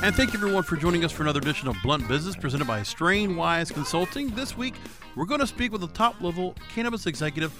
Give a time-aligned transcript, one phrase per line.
[0.00, 2.80] and thank you everyone for joining us for another edition of Blunt Business presented by
[2.80, 4.30] Strainwise Consulting.
[4.30, 4.74] This week,
[5.16, 7.52] we're going to speak with a top level cannabis executive,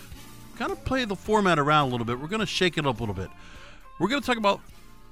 [0.56, 2.20] kind of play the format around a little bit.
[2.20, 3.28] We're going to shake it up a little bit.
[3.98, 4.60] We're going to talk about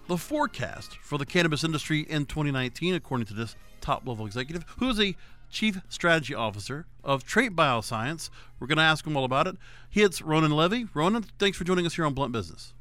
[0.07, 4.89] the forecast for the cannabis industry in 2019, according to this top level executive, who
[4.89, 5.17] is a
[5.51, 8.31] chief strategy officer of Trait Bioscience.
[8.61, 9.57] We're going to ask him all about it.
[9.91, 10.87] He hits Ronan Levy.
[10.95, 12.73] Ronan, thanks for joining us here on Blunt Business.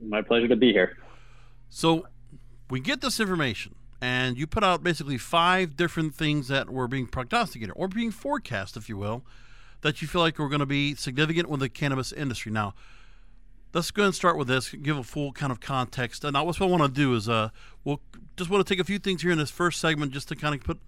[0.00, 0.96] My pleasure to be here.
[1.68, 2.06] So,
[2.70, 7.06] we get this information and you put out basically five different things that were being
[7.06, 9.22] prognosticated or being forecast, if you will,
[9.82, 12.50] that you feel like were going to be significant with the cannabis industry.
[12.50, 12.74] Now,
[13.74, 16.24] let's go and start with this, give a full kind of context.
[16.24, 17.50] And now, what I want to do is, uh,
[17.84, 18.00] we'll
[18.36, 20.54] just want to take a few things here in this first segment just to kind
[20.54, 20.78] of put,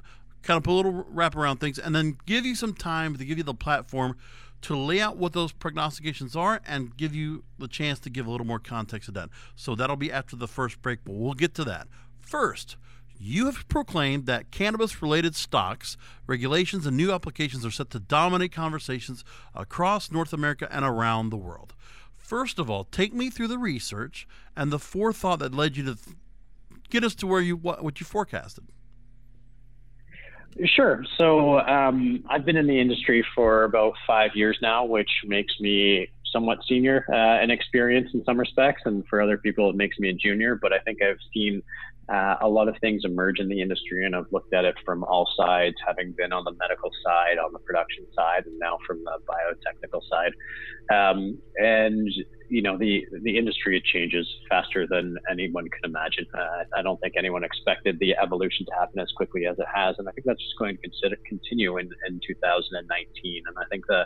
[0.42, 3.24] kind of put a little wrap around things, and then give you some time to
[3.24, 4.16] give you the platform
[4.62, 8.30] to lay out what those prognostications are and give you the chance to give a
[8.30, 9.28] little more context to that.
[9.56, 11.88] So that'll be after the first break, but we'll get to that.
[12.20, 12.76] First,
[13.18, 15.96] you have proclaimed that cannabis related stocks,
[16.26, 19.24] regulations, and new applications are set to dominate conversations
[19.54, 21.74] across North America and around the world.
[22.16, 25.98] First of all, take me through the research and the forethought that led you to
[26.88, 28.64] get us to where you what, what you forecasted.
[30.64, 31.04] Sure.
[31.18, 36.08] So um, I've been in the industry for about five years now, which makes me
[36.30, 40.08] somewhat senior uh, in experience in some respects, and for other people, it makes me
[40.08, 40.58] a junior.
[40.60, 41.62] But I think I've seen
[42.08, 45.04] uh, a lot of things emerge in the industry, and I've looked at it from
[45.04, 49.02] all sides, having been on the medical side, on the production side, and now from
[49.04, 50.32] the biotechnical side.
[50.92, 52.08] Um, and
[52.52, 56.26] you know, the the industry changes faster than anyone can imagine.
[56.34, 59.96] Uh, I don't think anyone expected the evolution to happen as quickly as it has,
[59.98, 63.42] and I think that's just going to consider, continue in, in 2019.
[63.46, 64.04] And I think the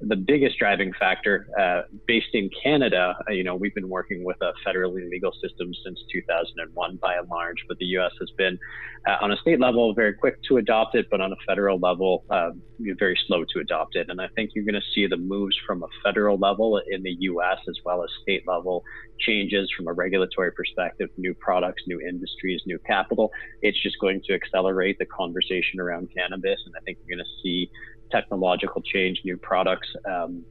[0.00, 4.36] the biggest driving factor, uh, based in Canada, uh, you know, we've been working with
[4.42, 8.12] a federally legal system since 2001 by and large, but the U.S.
[8.20, 8.58] has been
[9.06, 12.24] uh, on a state level very quick to adopt it, but on a federal level,
[12.30, 12.60] um,
[12.98, 14.10] very slow to adopt it.
[14.10, 17.16] And I think you're going to see the moves from a federal level in the
[17.20, 17.58] U.S.
[17.68, 18.84] as well as state level
[19.18, 23.30] changes from a regulatory perspective, new products, new industries, new capital.
[23.62, 27.42] It's just going to accelerate the conversation around cannabis, and I think you're going to
[27.42, 27.70] see
[28.10, 30.44] technological change, new products, um,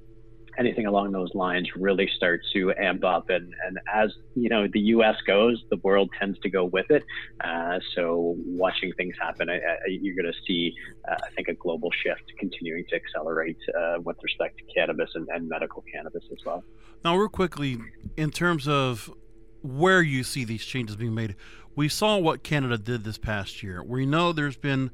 [0.57, 3.29] anything along those lines really start to amp up.
[3.29, 5.15] And, and as you know, the U.S.
[5.27, 7.03] goes, the world tends to go with it.
[7.43, 10.73] Uh, so watching things happen, I, I, you're going to see,
[11.09, 15.27] uh, I think, a global shift continuing to accelerate uh, with respect to cannabis and,
[15.33, 16.63] and medical cannabis as well.
[17.03, 17.77] Now, real quickly,
[18.17, 19.13] in terms of
[19.61, 21.35] where you see these changes being made,
[21.75, 23.83] we saw what Canada did this past year.
[23.83, 24.91] We know there's been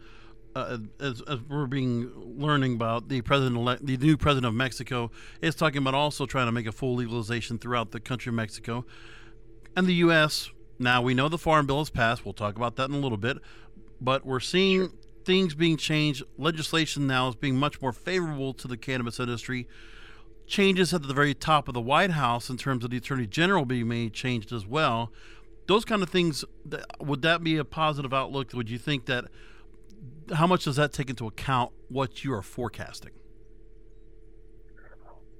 [0.55, 5.55] uh, as, as, we're being learning about the president the new president of Mexico is
[5.55, 8.85] talking about also trying to make a full legalization throughout the country of Mexico
[9.75, 10.49] and the U.S.
[10.79, 12.25] Now we know the farm bill has passed.
[12.25, 13.37] We'll talk about that in a little bit,
[13.99, 14.91] but we're seeing sure.
[15.25, 16.23] things being changed.
[16.37, 19.67] Legislation now is being much more favorable to the cannabis industry.
[20.47, 23.63] Changes at the very top of the White House in terms of the Attorney General
[23.63, 25.11] being made changed as well.
[25.67, 26.43] Those kind of things.
[26.99, 28.51] Would that be a positive outlook?
[28.53, 29.25] Would you think that?
[30.33, 33.11] How much does that take into account what you are forecasting?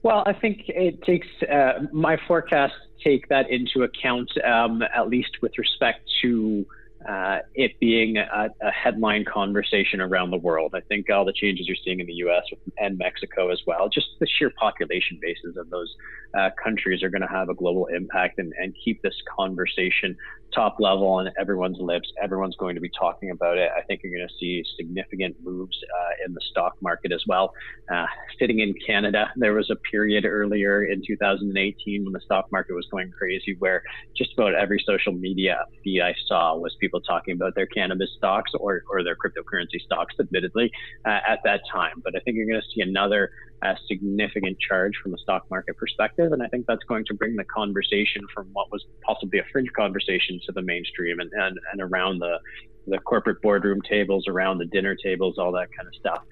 [0.04, 2.74] Well, I think it takes uh, my forecasts
[3.04, 6.66] take that into account, um, at least with respect to
[7.08, 10.74] uh, it being a, a, headline conversation around the world.
[10.76, 12.44] I think all the changes you're seeing in the U.S.
[12.78, 15.92] and Mexico as well, just the sheer population bases of those
[16.38, 20.16] uh, countries are going to have a global impact and, and keep this conversation
[20.54, 22.12] top level on everyone's lips.
[22.22, 23.70] Everyone's going to be talking about it.
[23.76, 27.54] I think you're going to see significant moves uh, in the stock market as well.
[27.94, 28.06] Uh,
[28.40, 32.88] sitting in Canada, there was a period earlier in 2018 when the stock market was
[32.92, 33.84] going crazy, where
[34.16, 38.52] just about every social media feed I saw was people talking about their cannabis stocks
[38.60, 40.72] or, or their cryptocurrency stocks, admittedly,
[41.06, 42.02] uh, at that time.
[42.04, 43.32] But I think you're going to see another
[43.64, 46.32] a significant charge from a stock market perspective.
[46.32, 49.70] And I think that's going to bring the conversation from what was possibly a fringe
[49.74, 52.40] conversation to the mainstream and, and, and around the,
[52.88, 56.24] the corporate boardroom tables, around the dinner tables, all that kind of stuff.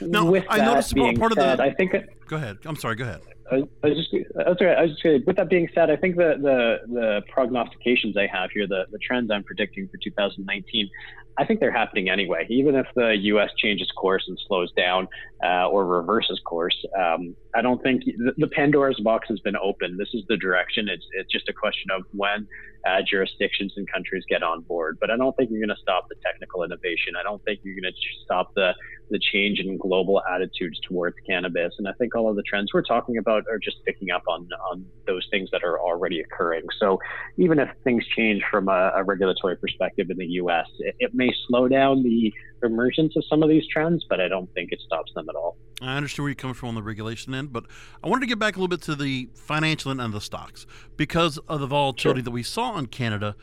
[0.00, 1.64] With I noticed part said, of the.
[1.64, 1.92] I think.
[2.26, 2.58] Go ahead.
[2.64, 2.94] I'm sorry.
[2.94, 3.20] Go ahead.
[3.50, 4.76] Just, that's right.
[4.76, 8.26] I was just saying, with that being said, I think the, the, the prognostications I
[8.26, 10.90] have here, the, the trends I'm predicting for 2019,
[11.38, 12.46] I think they're happening anyway.
[12.50, 13.50] Even if the U.S.
[13.56, 15.06] changes course and slows down
[15.44, 20.00] uh, or reverses course, um, I don't think the, the, Pandora's box has been opened.
[20.00, 20.88] This is the direction.
[20.88, 22.48] It's it's just a question of when
[22.84, 24.98] uh, jurisdictions and countries get on board.
[25.00, 27.14] But I don't think you're going to stop the technical innovation.
[27.18, 28.74] I don't think you're going to stop the
[29.10, 31.72] the change in global attitudes towards cannabis.
[31.78, 34.48] And I think all of the trends we're talking about are just picking up on
[34.70, 36.62] on those things that are already occurring.
[36.80, 36.98] So
[37.36, 41.32] even if things change from a, a regulatory perspective in the U.S., it, it may
[41.46, 42.32] slow down the
[42.62, 45.56] emergence of some of these trends, but I don't think it stops them at all.
[45.80, 47.64] I understand where you're coming from on the regulation end, but
[48.02, 50.66] I wanted to get back a little bit to the financial end of the stocks
[50.96, 52.24] because of the volatility sure.
[52.24, 53.36] that we saw in Canada.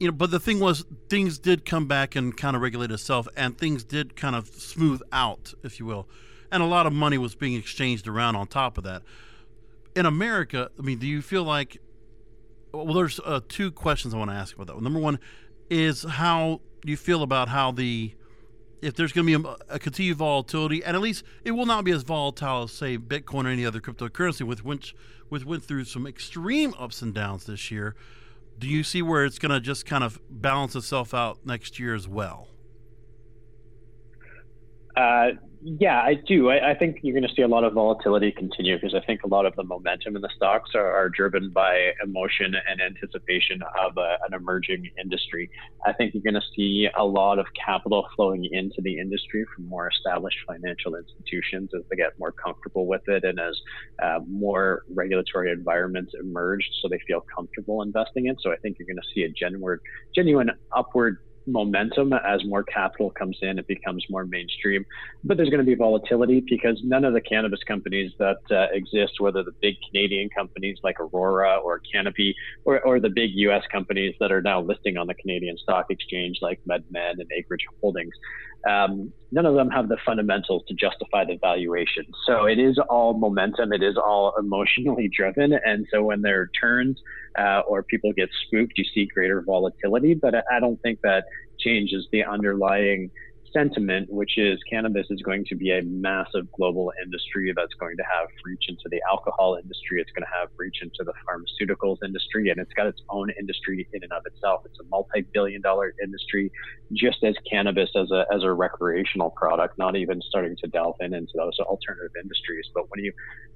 [0.00, 3.26] You know, but the thing was, things did come back and kind of regulate itself,
[3.36, 6.08] and things did kind of smooth out, if you will,
[6.50, 9.02] and a lot of money was being exchanged around on top of that.
[9.94, 11.78] In America, I mean, do you feel like?
[12.72, 14.80] Well, there's uh, two questions I want to ask about that.
[14.80, 15.18] Number one
[15.70, 18.14] is how you feel about how the
[18.80, 21.84] if there's going to be a, a, continued volatility, and at least it will not
[21.84, 24.94] be as volatile as say Bitcoin or any other cryptocurrency, with which
[25.30, 27.96] with went through some extreme ups and downs this year.
[28.58, 31.94] Do you see where it's going to just kind of balance itself out next year
[31.94, 32.48] as well?
[34.96, 35.30] Uh,
[35.60, 36.50] yeah, I do.
[36.50, 39.24] I, I think you're going to see a lot of volatility continue because I think
[39.24, 43.60] a lot of the momentum in the stocks are, are driven by emotion and anticipation
[43.80, 45.50] of a, an emerging industry.
[45.84, 49.66] I think you're going to see a lot of capital flowing into the industry from
[49.66, 53.60] more established financial institutions as they get more comfortable with it and as
[54.02, 58.36] uh, more regulatory environments emerge so they feel comfortable investing in.
[58.40, 59.80] So I think you're going to see a genuine,
[60.14, 61.18] genuine upward
[61.52, 64.84] momentum as more capital comes in, it becomes more mainstream.
[65.24, 69.14] But there's going to be volatility because none of the cannabis companies that uh, exist,
[69.18, 72.34] whether the big Canadian companies like Aurora or Canopy,
[72.64, 73.64] or, or the big U.S.
[73.70, 78.14] companies that are now listing on the Canadian Stock Exchange like MedMen and Acreage Holdings,
[78.68, 82.04] um, none of them have the fundamentals to justify the valuation.
[82.26, 83.72] So it is all momentum.
[83.72, 85.52] It is all emotionally driven.
[85.52, 87.00] And so when there are turns
[87.38, 90.14] uh, or people get spooked, you see greater volatility.
[90.14, 91.24] But I don't think that
[91.58, 93.10] changes the underlying
[93.52, 98.02] sentiment, which is cannabis is going to be a massive global industry that's going to
[98.02, 100.00] have reach into the alcohol industry.
[100.00, 103.88] It's going to have reach into the pharmaceuticals industry, and it's got its own industry
[103.92, 104.62] in and of itself.
[104.64, 106.50] It's a multi-billion dollar industry,
[106.92, 111.14] just as cannabis as a, as a recreational product, not even starting to delve in
[111.14, 112.66] into those alternative industries.
[112.74, 113.12] But when you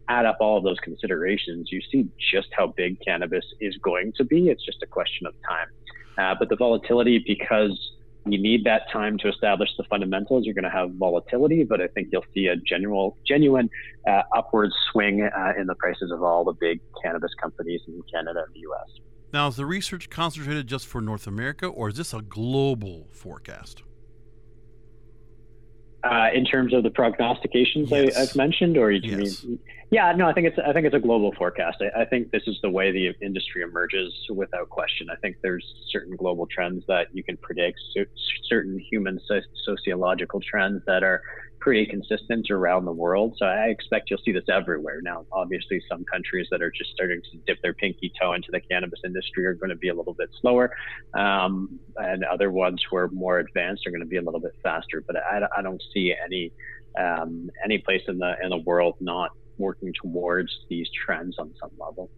[0.09, 4.25] add up all of those considerations, you see just how big cannabis is going to
[4.25, 4.49] be.
[4.49, 5.69] It's just a question of time.
[6.19, 7.79] Uh, but the volatility, because
[8.25, 10.45] you need that time to establish the fundamentals.
[10.45, 13.69] You're going to have volatility, but I think you'll see a genuine, genuine
[14.09, 18.45] uh, upward swing uh, in the prices of all the big cannabis companies in Canada
[18.47, 19.01] and the U.S.
[19.33, 23.83] Now, is the research concentrated just for North America, or is this a global forecast?
[26.05, 28.17] Uh, in terms of the prognostications yes.
[28.17, 29.45] I, have mentioned, or you yes.
[29.45, 29.59] mean?
[29.93, 31.83] Yeah, no, I think it's I think it's a global forecast.
[31.83, 35.09] I, I, think this is the way the industry emerges without question.
[35.11, 37.79] I think there's certain global trends that you can predict,
[38.49, 39.21] certain human
[39.67, 41.21] sociological trends that are
[41.61, 43.35] pretty consistent around the world.
[43.37, 45.03] So I expect you'll see this everywhere.
[45.03, 48.61] Now, obviously, some countries that are just starting to dip their pinky toe into the
[48.61, 50.75] cannabis industry are going to be a little bit slower,
[51.13, 54.55] um, and other ones who are more advanced are going to be a little bit
[54.63, 55.05] faster.
[55.07, 56.51] But I, I don't see any
[56.99, 61.71] um, any place in the in the world not working towards these trends on some
[61.79, 62.11] level.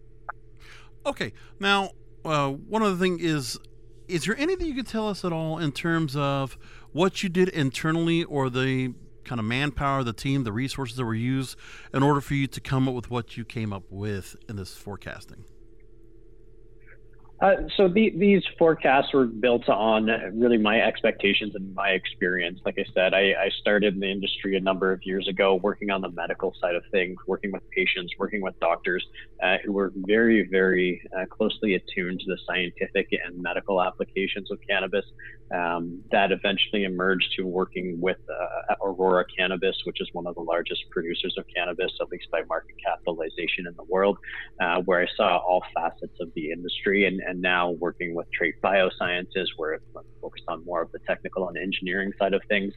[1.05, 1.91] Okay, now
[2.23, 3.59] uh, one other thing is
[4.07, 6.57] is there anything you could tell us at all in terms of
[6.91, 11.15] what you did internally or the kind of manpower, the team, the resources that were
[11.15, 11.57] used
[11.93, 14.75] in order for you to come up with what you came up with in this
[14.75, 15.43] forecasting?
[17.41, 22.59] Uh, so the, these forecasts were built on really my expectations and my experience.
[22.65, 25.89] Like I said, I, I, started in the industry a number of years ago, working
[25.89, 29.05] on the medical side of things, working with patients, working with doctors
[29.43, 34.57] uh, who were very, very uh, closely attuned to the scientific and medical applications of
[34.67, 35.05] cannabis.
[35.53, 40.41] Um, that eventually emerged to working with uh, Aurora Cannabis, which is one of the
[40.41, 44.17] largest producers of cannabis, at least by market capitalization in the world,
[44.59, 48.55] uh, where I saw all facets of the industry and and now working with Trait
[48.63, 49.85] Biosciences, where it's
[50.21, 52.73] focused on more of the technical and engineering side of things.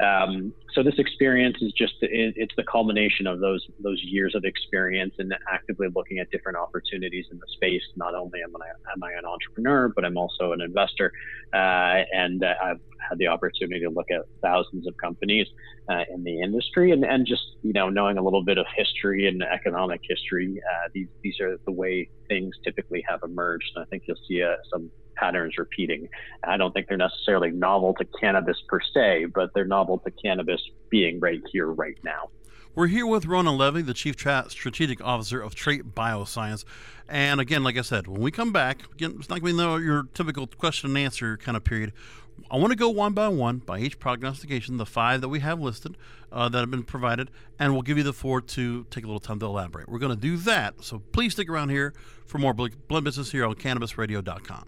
[0.00, 4.44] Um, so this experience is just it, it's the culmination of those those years of
[4.44, 7.82] experience and actively looking at different opportunities in the space.
[7.96, 11.12] Not only am I am I an entrepreneur, but I'm also an investor,
[11.52, 15.46] uh, and uh, I've had the opportunity to look at thousands of companies
[15.88, 19.26] uh, in the industry, and, and just you know knowing a little bit of history
[19.26, 20.60] and economic history.
[20.60, 23.72] Uh, these these are the way things typically have emerged.
[23.74, 26.08] And I think you'll see uh, some patterns repeating.
[26.44, 30.60] I don't think they're necessarily novel to cannabis per se, but they're novel to cannabis
[30.90, 32.30] being right here, right now.
[32.74, 36.64] We're here with Ronan Levy, the Chief Strategic Officer of Trait Bioscience.
[37.06, 39.84] And again, like I said, when we come back, again, it's not going to be
[39.84, 41.92] your typical question and answer kind of period.
[42.50, 45.60] I want to go one by one by each prognostication, the five that we have
[45.60, 45.96] listed
[46.30, 49.20] uh, that have been provided, and we'll give you the four to take a little
[49.20, 49.88] time to elaborate.
[49.88, 51.94] We're going to do that, so please stick around here
[52.26, 54.64] for more Blunt Business here on CannabisRadio.com.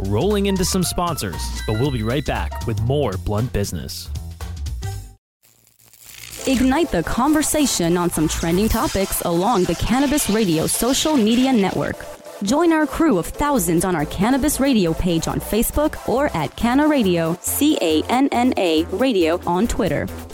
[0.00, 4.10] Rolling into some sponsors, but we'll be right back with more Blunt Business.
[6.46, 12.19] Ignite the conversation on some trending topics along the Cannabis Radio social media network.
[12.42, 16.88] Join our crew of thousands on our Cannabis Radio page on Facebook or at Canna
[16.88, 20.06] Radio, C A N N A Radio on Twitter.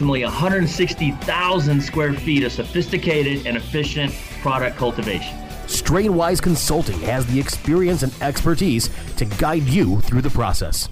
[0.00, 5.36] 160,000 square feet of sophisticated and efficient product cultivation.
[5.66, 10.88] Strainwise Consulting has the experience and expertise to guide you through the process.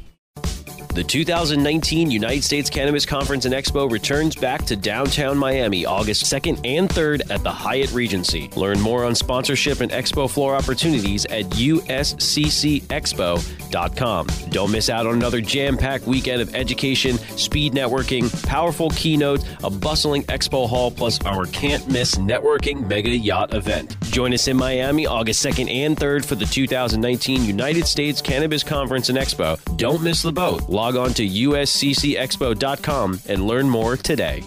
[0.94, 6.60] The 2019 United States Cannabis Conference and Expo returns back to downtown Miami August 2nd
[6.66, 8.50] and 3rd at the Hyatt Regency.
[8.56, 14.26] Learn more on sponsorship and expo floor opportunities at usccexpo.com.
[14.50, 19.70] Don't miss out on another jam packed weekend of education, speed networking, powerful keynotes, a
[19.70, 23.96] bustling expo hall, plus our can't miss networking mega yacht event.
[24.10, 29.08] Join us in Miami August 2nd and 3rd for the 2019 United States Cannabis Conference
[29.08, 29.58] and Expo.
[29.78, 34.42] Don't miss the boat log on to usccexpo.com and learn more today.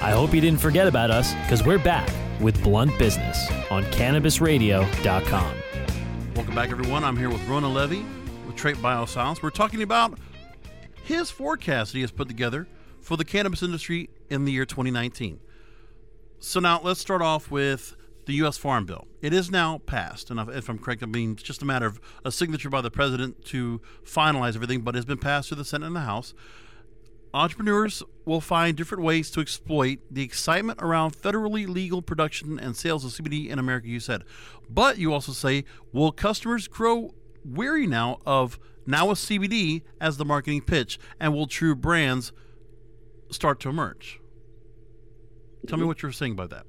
[0.00, 2.08] I hope you didn't forget about us because we're back
[2.40, 3.36] with Blunt Business
[3.70, 5.54] on CannabisRadio.com.
[6.36, 7.04] Welcome back, everyone.
[7.04, 8.02] I'm here with Ronan Levy
[8.46, 9.42] with Trait Bioscience.
[9.42, 10.18] We're talking about
[11.02, 12.66] his forecast he has put together
[13.02, 15.38] for the cannabis industry in the year 2019.
[16.38, 17.94] So now let's start off with
[18.28, 18.58] the U.S.
[18.58, 19.08] Farm Bill.
[19.22, 21.98] It is now passed, and if I'm correct, I mean it's just a matter of
[22.26, 25.64] a signature by the president to finalize everything, but it has been passed through the
[25.64, 26.34] Senate and the House.
[27.32, 33.02] Entrepreneurs will find different ways to exploit the excitement around federally legal production and sales
[33.02, 34.24] of CBD in America, you said.
[34.68, 37.14] But you also say, will customers grow
[37.46, 42.32] weary now of now a CBD as the marketing pitch, and will true brands
[43.30, 44.20] start to emerge?
[45.66, 45.88] Tell me mm-hmm.
[45.88, 46.66] what you're saying about that.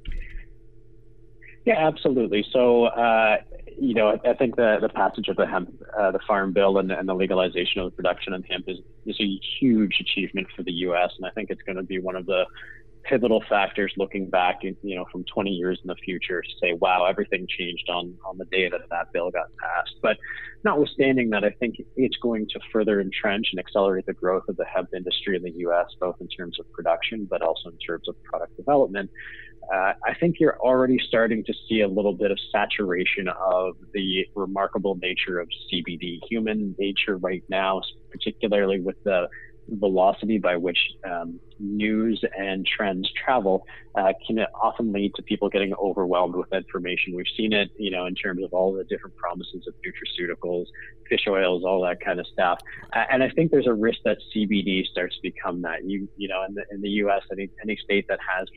[1.66, 2.46] Yeah, absolutely.
[2.52, 3.38] So, uh,
[3.78, 6.92] you know, I think the, the passage of the hemp, uh, the farm bill and,
[6.92, 10.72] and, the legalization of the production of hemp is, is a huge achievement for the
[10.72, 11.12] U.S.
[11.18, 12.46] And I think it's going to be one of the
[13.10, 17.06] pivotal factors looking back, you know, from 20 years in the future to say, wow,
[17.06, 19.96] everything changed on, on the day that that bill got passed.
[20.02, 20.18] But
[20.64, 24.66] notwithstanding that, I think it's going to further entrench and accelerate the growth of the
[24.66, 28.22] hemp industry in the U.S., both in terms of production, but also in terms of
[28.24, 29.10] product development.
[29.74, 34.26] Uh, I think you're already starting to see a little bit of saturation of the
[34.36, 36.20] remarkable nature of CBD.
[36.30, 39.28] Human nature right now, particularly with the
[39.72, 40.78] velocity by which
[41.10, 47.16] um, news and trends travel uh, can often lead to people getting overwhelmed with information.
[47.16, 50.66] We've seen it, you know, in terms of all the different promises of nutraceuticals,
[51.08, 52.60] fish oils, all that kind of stuff.
[52.94, 55.84] And I think there's a risk that CBD starts to become that.
[55.86, 58.48] You, you know, in the in the U.S., any any state that has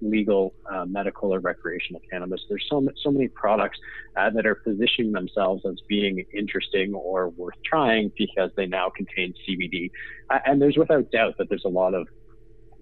[0.00, 2.40] legal uh, medical or recreational cannabis.
[2.48, 3.78] There's so so many products
[4.16, 9.34] uh, that are positioning themselves as being interesting or worth trying because they now contain
[9.48, 9.90] CBD.
[10.28, 12.06] Uh, and there's without doubt that there's a lot of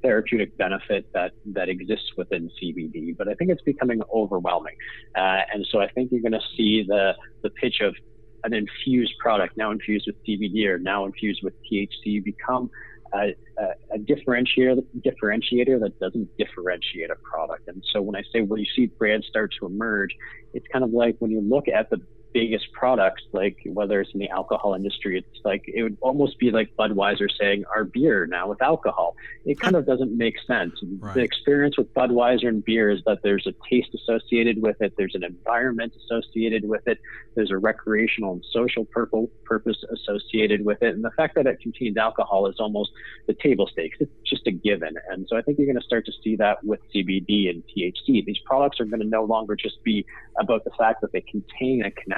[0.02, 4.76] therapeutic benefit that that exists within CBD, but I think it's becoming overwhelming.
[5.16, 7.94] Uh, and so I think you're going to see the the pitch of
[8.44, 12.70] an infused product now infused with CBD or now infused with THC become
[13.12, 13.34] a,
[13.94, 17.68] a, differentiator, differentiator that doesn't differentiate a product.
[17.68, 20.10] And so when I say, well, you see brands start to emerge,
[20.54, 22.00] it's kind of like when you look at the
[22.32, 26.50] biggest products, like whether it's in the alcohol industry, it's like it would almost be
[26.50, 29.16] like Budweiser saying our beer now with alcohol.
[29.44, 30.74] It kind of doesn't make sense.
[30.98, 31.14] Right.
[31.14, 35.14] The experience with Budweiser and beer is that there's a taste associated with it, there's
[35.14, 36.98] an environment associated with it,
[37.34, 41.96] there's a recreational and social purpose associated with it, and the fact that it contains
[41.96, 42.90] alcohol is almost
[43.26, 43.96] the table stakes.
[44.00, 46.62] It's just a given, and so I think you're going to start to see that
[46.64, 48.24] with CBD and THC.
[48.24, 50.04] These products are going to no longer just be
[50.38, 52.17] about the fact that they contain a cannabinoid,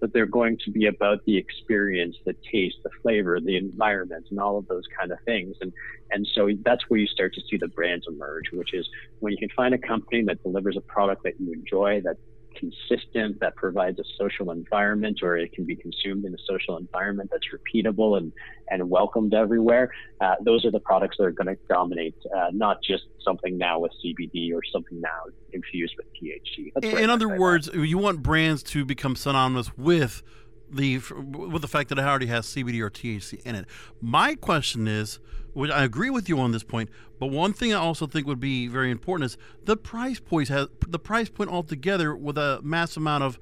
[0.00, 4.38] but they're going to be about the experience, the taste, the flavor, the environment, and
[4.38, 5.56] all of those kind of things.
[5.60, 5.72] And
[6.10, 8.86] and so that's where you start to see the brands emerge, which is
[9.20, 12.16] when you can find a company that delivers a product that you enjoy, that
[12.54, 17.30] consistent, that provides a social environment, or it can be consumed in a social environment
[17.32, 18.32] that's repeatable and,
[18.68, 19.90] and welcomed everywhere.
[20.20, 23.78] Uh, those are the products that are going to dominate, uh, not just something now
[23.78, 26.72] with CBD or something now infused with THC.
[26.82, 27.78] in, in other words, that.
[27.78, 30.22] you want brands to become synonymous with
[30.70, 33.66] the with the fact that it already has CBD or THC in it.
[34.00, 35.18] My question is,
[35.52, 38.40] which I agree with you on this point, but one thing I also think would
[38.40, 42.96] be very important is the price point has the price point altogether with a mass
[42.96, 43.38] amount of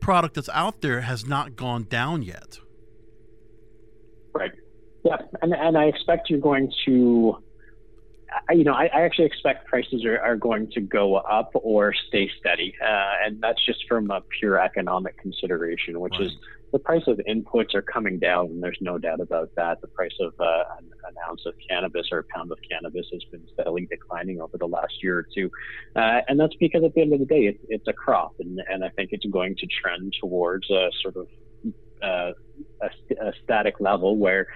[0.00, 2.58] product that's out there has not gone down yet.
[4.32, 4.52] Right.
[5.04, 7.38] Yeah, and and I expect you're going to
[8.50, 12.30] you know, I, I, actually expect prices are, are going to go up or stay
[12.38, 12.74] steady.
[12.82, 16.26] Uh, and that's just from a pure economic consideration, which right.
[16.26, 16.32] is
[16.72, 19.80] the price of inputs are coming down, and there's no doubt about that.
[19.80, 23.22] The price of uh, an, an, ounce of cannabis or a pound of cannabis has
[23.30, 25.50] been steadily declining over the last year or two,
[25.94, 28.60] uh, and that's because at the end of the day, it, it's a crop, and,
[28.68, 31.28] and I think it's going to trend towards a sort of
[32.02, 32.32] uh,
[32.82, 34.46] a, a static level where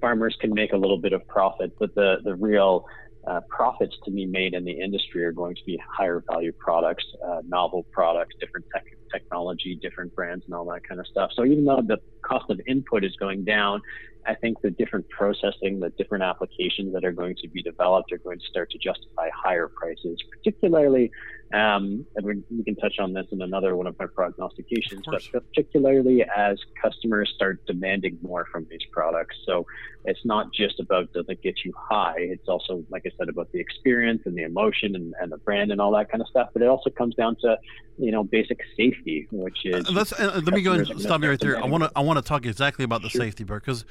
[0.00, 2.86] farmers can make a little bit of profit, but the the real
[3.26, 7.04] uh, profits to be made in the industry are going to be higher value products,
[7.26, 11.30] uh, novel products, different tech, technology, different brands, and all that kind of stuff.
[11.34, 13.80] So even though the cost of input is going down,
[14.26, 18.18] I think the different processing, the different applications that are going to be developed are
[18.18, 21.10] going to start to justify higher prices, particularly,
[21.52, 25.12] um, and we, we, can touch on this in another one of my prognostications, of
[25.12, 29.36] but particularly as customers start demanding more from these products.
[29.46, 29.64] So
[30.04, 33.52] it's not just about does it get you high, it's also, like I said, about
[33.52, 36.48] the experience and the emotion and, and the brand and all that kind of stuff,
[36.52, 37.56] but it also comes down to,
[37.96, 39.88] you know, basic safety, which is.
[39.88, 41.62] Uh, let's, uh, let me go and stop you right there.
[41.62, 43.20] I want to I want to talk exactly about the sure.
[43.20, 43.84] safety part because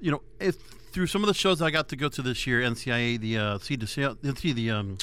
[0.00, 0.56] you know, if
[0.92, 3.58] through some of the shows I got to go to this year, NCIA, the uh,
[3.58, 4.98] CDC, the um,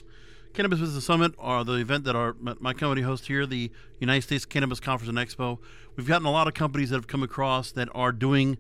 [0.54, 4.46] Cannabis Business Summit, or the event that our my company hosts here, the United States
[4.46, 5.60] Cannabis Conference and Expo,
[5.96, 8.58] we've gotten a lot of companies that have come across that are doing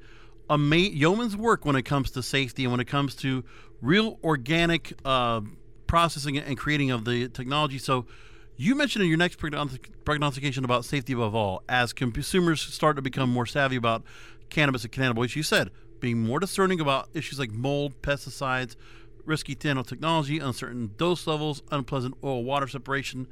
[0.50, 3.43] ama- yeoman's work when it comes to safety and when it comes to
[3.82, 5.41] real organic uh,
[5.88, 7.78] processing and creating of the technology.
[7.78, 8.06] So.
[8.60, 9.38] You mentioned in your next
[10.04, 14.02] prognostication about safety above all, as consumers start to become more savvy about
[14.50, 15.36] cannabis and cannabinoids.
[15.36, 18.75] You said being more discerning about issues like mold, pesticides,
[19.25, 23.27] risky nanotechnology, uncertain dose levels, unpleasant oil water separation.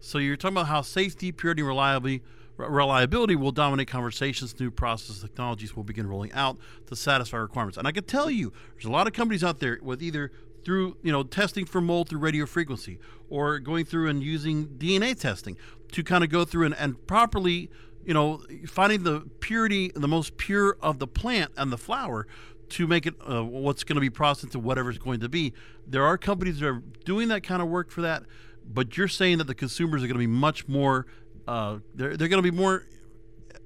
[0.00, 2.22] So you're talking about how safety, purity, and reliability,
[2.56, 4.58] reliability will dominate conversations.
[4.60, 7.78] New process technologies will begin rolling out to satisfy requirements.
[7.78, 10.30] And I can tell you, there's a lot of companies out there with either
[10.64, 12.98] through you know testing for mold through radio frequency
[13.30, 15.56] or going through and using DNA testing
[15.92, 17.70] to kind of go through and, and properly
[18.08, 22.26] you know, finding the purity, the most pure of the plant and the flower
[22.70, 25.52] to make it uh, what's going to be processed into whatever it's going to be.
[25.86, 28.22] There are companies that are doing that kind of work for that,
[28.64, 31.04] but you're saying that the consumers are going to be much more,
[31.46, 32.86] uh, they're, they're going to be more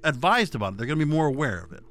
[0.02, 0.78] advised about it.
[0.78, 1.85] They're going to be more aware of it.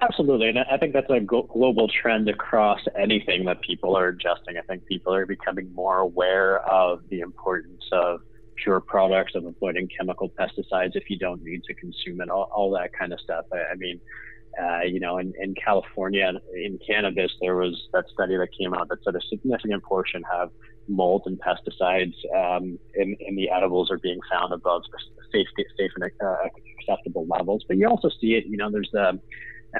[0.00, 0.50] Absolutely.
[0.50, 4.58] And I think that's a global trend across anything that people are adjusting.
[4.58, 8.20] I think people are becoming more aware of the importance of
[8.62, 12.70] pure products, of avoiding chemical pesticides if you don't need to consume it, all, all
[12.70, 13.44] that kind of stuff.
[13.52, 14.00] I, I mean,
[14.62, 18.88] uh, you know, in, in California, in cannabis, there was that study that came out
[18.88, 20.50] that said a significant portion have
[20.86, 24.82] mold and pesticides um, in, in the edibles are being found above
[25.32, 26.36] safe, safe and uh,
[26.78, 27.64] acceptable levels.
[27.66, 29.18] But you also see it, you know, there's the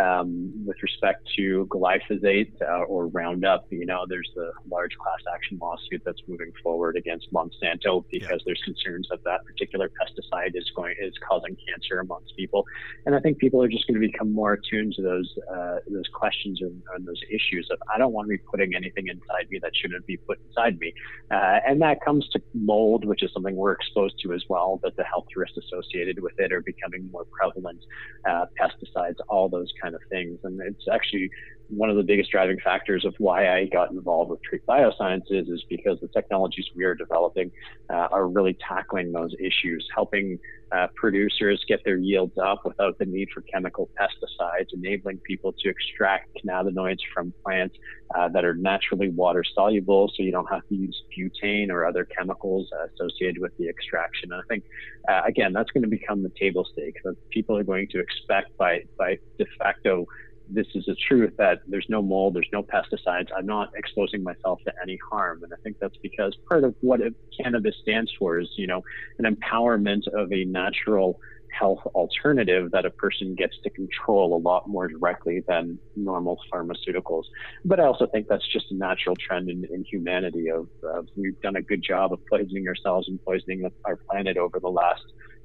[0.00, 5.58] um, with respect to glyphosate uh, or Roundup, you know, there's a large class action
[5.60, 8.36] lawsuit that's moving forward against Monsanto because yeah.
[8.46, 12.64] there's concerns that that particular pesticide is going is causing cancer amongst people,
[13.06, 16.08] and I think people are just going to become more attuned to those uh, those
[16.12, 19.58] questions and, and, those issues of I don't want to be putting anything inside me
[19.62, 20.92] that shouldn't be put inside me,
[21.30, 24.96] uh, and that comes to mold, which is something we're exposed to as well, but
[24.96, 27.80] the health risks associated with it are becoming more prevalent.
[28.28, 30.38] Uh, pesticides, all those kind of things.
[30.44, 31.30] And it's actually
[31.68, 35.64] one of the biggest driving factors of why I got involved with Trait Biosciences is
[35.68, 37.50] because the technologies we are developing
[37.90, 40.38] uh, are really tackling those issues, helping
[40.72, 45.68] uh, producers get their yields up without the need for chemical pesticides, enabling people to
[45.68, 47.76] extract cannabinoids from plants
[48.14, 52.04] uh, that are naturally water soluble, so you don't have to use butane or other
[52.04, 54.32] chemicals associated with the extraction.
[54.32, 54.64] And I think,
[55.08, 58.56] uh, again, that's going to become the table stake that people are going to expect
[58.56, 60.06] by by de facto
[60.48, 63.28] this is a truth that there's no mold, there's no pesticides.
[63.36, 65.42] I'm not exposing myself to any harm.
[65.42, 67.00] And I think that's because part of what
[67.40, 68.82] cannabis stands for is, you know,
[69.18, 71.18] an empowerment of a natural
[71.58, 77.24] health alternative that a person gets to control a lot more directly than normal pharmaceuticals.
[77.64, 81.40] But I also think that's just a natural trend in, in humanity of, of we've
[81.40, 85.02] done a good job of poisoning ourselves and poisoning our planet over the last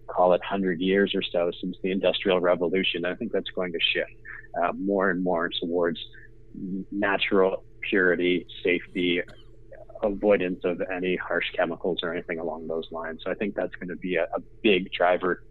[0.07, 3.05] call it 100 years or so since the Industrial Revolution.
[3.05, 4.11] I think that's going to shift
[4.61, 5.99] uh, more and more towards
[6.91, 9.21] natural purity, safety,
[10.03, 13.21] avoidance of any harsh chemicals or anything along those lines.
[13.23, 15.43] So I think that's going to be a, a big driver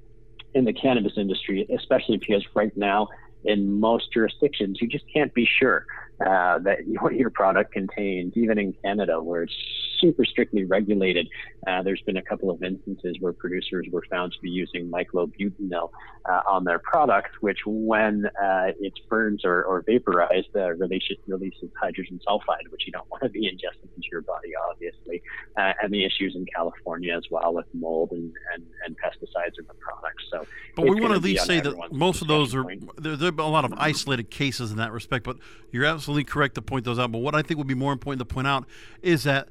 [0.54, 3.08] in the cannabis industry, especially because right now
[3.44, 5.86] in most jurisdictions you just can't be sure
[6.20, 9.54] uh, that what your product contains, even in Canada, where it's
[10.00, 11.28] super strictly regulated.
[11.66, 15.90] Uh, there's been a couple of instances where producers were found to be using myclobutanil
[16.28, 21.70] uh, on their product, which, when uh, it burns or, or vaporized, uh, releases, releases
[21.80, 25.22] hydrogen sulfide, which you don't want to be ingesting into your body, obviously.
[25.56, 29.66] Uh, and the issues in California as well with mold and, and, and pesticides in
[29.66, 30.24] the products.
[30.30, 32.64] So, but we want to at least say that most of those are
[32.96, 35.24] there, there are a lot of isolated cases in that respect.
[35.24, 35.38] But
[35.72, 37.12] you're absolutely correct to point those out.
[37.12, 38.66] But what I think would be more important to point out
[39.02, 39.48] is that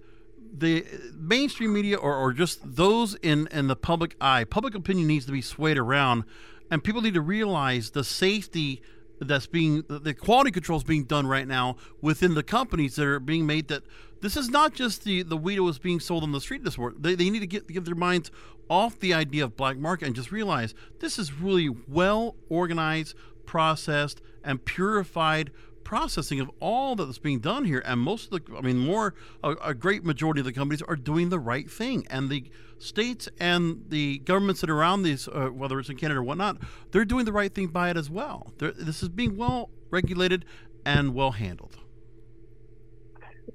[0.54, 5.26] the mainstream media or, or just those in, in the public eye, public opinion needs
[5.26, 6.24] to be swayed around,
[6.70, 8.82] and people need to realize the safety
[9.20, 13.48] that's being the quality controls being done right now within the companies that are being
[13.48, 13.84] made that
[14.22, 16.78] this is not just the the weed that was being sold on the street this
[16.78, 17.00] morning.
[17.02, 18.32] They, they need to get give their minds
[18.70, 24.22] off the idea of black market and just realize this is really well organized processed
[24.44, 25.52] and purified
[25.88, 27.82] processing of all that's being done here.
[27.86, 30.98] And most of the, I mean, more, a, a, great majority of the companies are
[30.98, 32.06] doing the right thing.
[32.10, 36.20] And the states and the governments that are around these, uh, whether it's in Canada
[36.20, 36.58] or whatnot,
[36.92, 38.52] they're doing the right thing by it as well.
[38.58, 40.44] They're, this is being well regulated
[40.86, 41.78] and well handled.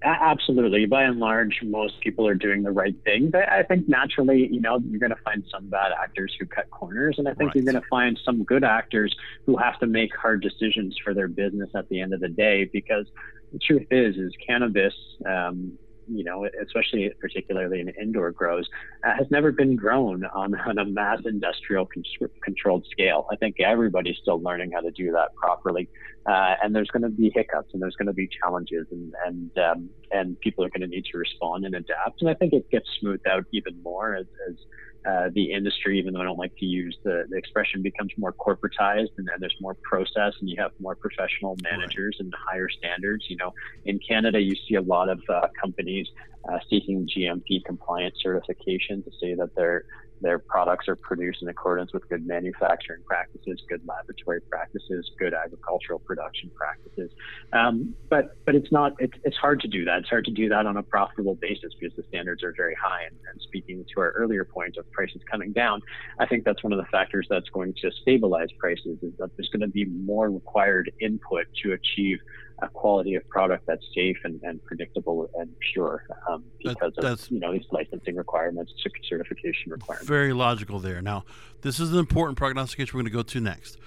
[0.04, 0.86] Absolutely.
[0.86, 3.30] By and large, most people are doing the right thing.
[3.30, 6.70] But I think naturally, you know, you're going to find some bad actors who cut
[6.70, 7.16] corners.
[7.18, 7.56] And I think right.
[7.56, 9.14] you're going to find some good actors
[9.46, 12.68] who have to make hard decisions for their business at the end of the day.
[12.72, 13.06] Because
[13.52, 14.94] the truth is, is cannabis,
[15.26, 18.68] um, you know, especially particularly in indoor grows,
[19.04, 23.26] uh, has never been grown on, on a mass industrial con- controlled scale.
[23.30, 25.88] I think everybody's still learning how to do that properly,
[26.26, 29.58] uh, and there's going to be hiccups and there's going to be challenges, and and
[29.58, 32.20] um, and people are going to need to respond and adapt.
[32.20, 34.56] And I think it gets smoothed out even more as, as
[35.04, 38.32] uh, the industry, even though I don't like to use the, the expression, becomes more
[38.32, 42.24] corporatized and, then there's more process and you have more professional managers right.
[42.24, 43.26] and higher standards.
[43.28, 43.52] You know,
[43.84, 46.06] in Canada, you see a lot of uh, companies
[46.48, 49.84] uh, seeking GMP compliance certification to say that they're
[50.22, 55.98] their products are produced in accordance with good manufacturing practices, good laboratory practices, good agricultural
[55.98, 57.10] production practices.
[57.52, 59.98] Um, but but it's not it's, it's hard to do that.
[59.98, 63.02] It's hard to do that on a profitable basis because the standards are very high.
[63.04, 65.82] And, and speaking to our earlier point of prices coming down,
[66.18, 69.50] I think that's one of the factors that's going to stabilize prices is that there's
[69.50, 72.18] going to be more required input to achieve
[72.62, 77.30] a quality of product that's safe and, and predictable and pure um, because that, of
[77.30, 78.72] you know these licensing requirements,
[79.08, 80.08] certification requirements.
[80.08, 81.02] Very logical there.
[81.02, 81.24] Now,
[81.62, 83.78] this is an important prognostication we're going to go to next.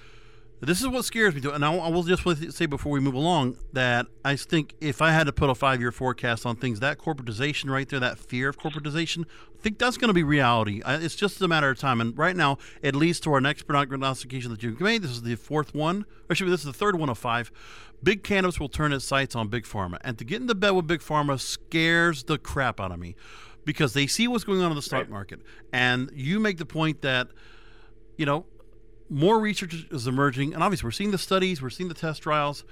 [0.60, 1.52] This is what scares me, too.
[1.52, 2.24] and I will just
[2.56, 5.92] say before we move along that I think if I had to put a five-year
[5.92, 9.26] forecast on things, that corporatization right there, that fear of corporatization,
[9.58, 10.82] I think that's going to be reality.
[10.86, 12.00] It's just a matter of time.
[12.00, 15.02] And right now, it leads to our next prognostication that you've made.
[15.02, 17.52] This is the fourth one, actually, this is the third one of five.
[18.02, 20.86] Big cannabis will turn its sights on big pharma, and to get into bed with
[20.86, 23.14] big pharma scares the crap out of me
[23.64, 25.10] because they see what's going on in the stock right.
[25.10, 25.40] market,
[25.72, 27.28] and you make the point that
[28.16, 28.44] you know
[29.08, 32.64] more research is emerging, and obviously we're seeing the studies, we're seeing the test trials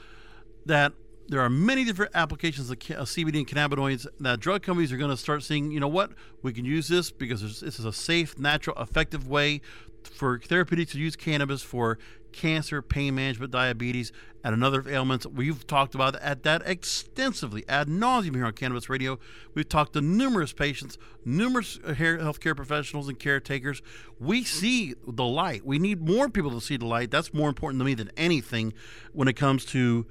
[0.67, 0.93] that
[1.29, 5.17] there are many different applications of CBD and cannabinoids that drug companies are going to
[5.17, 5.71] start seeing.
[5.71, 6.13] You know what?
[6.43, 9.63] We can use this because this is a safe, natural, effective way
[10.09, 11.99] for therapeutics to use cannabis for
[12.35, 14.13] cancer, pain management, diabetes,
[14.43, 15.27] and another ailments.
[15.27, 19.19] We've talked about at that extensively, ad nauseum here on Cannabis Radio.
[19.55, 23.81] We've talked to numerous patients, numerous healthcare professionals and caretakers.
[24.19, 25.65] We see the light.
[25.65, 27.11] We need more people to see the light.
[27.11, 28.75] That's more important to me than anything
[29.13, 30.07] when it comes to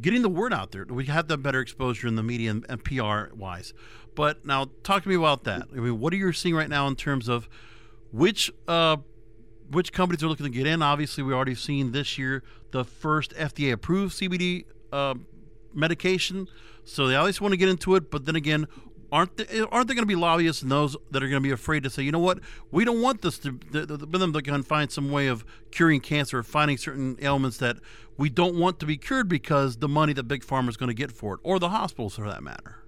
[0.00, 0.84] getting the word out there.
[0.84, 3.74] We have that better exposure in the media and, and PR wise.
[4.14, 5.68] But now, talk to me about that.
[5.72, 7.48] I mean, what are you seeing right now in terms of
[8.12, 8.98] which uh,
[9.70, 10.82] which companies are looking to get in?
[10.82, 15.14] Obviously, we already seen this year the first FDA approved CBD uh,
[15.74, 16.48] medication,
[16.84, 18.10] so they always want to get into it.
[18.10, 18.66] But then again,
[19.12, 21.52] aren't they, aren't there going to be lobbyists and those that are going to be
[21.52, 24.62] afraid to say, you know what, we don't want this to the, them to can
[24.62, 27.76] find some way of curing cancer or finding certain ailments that
[28.16, 30.94] we don't want to be cured because the money that big pharma is going to
[30.94, 32.81] get for it, or the hospitals for that matter.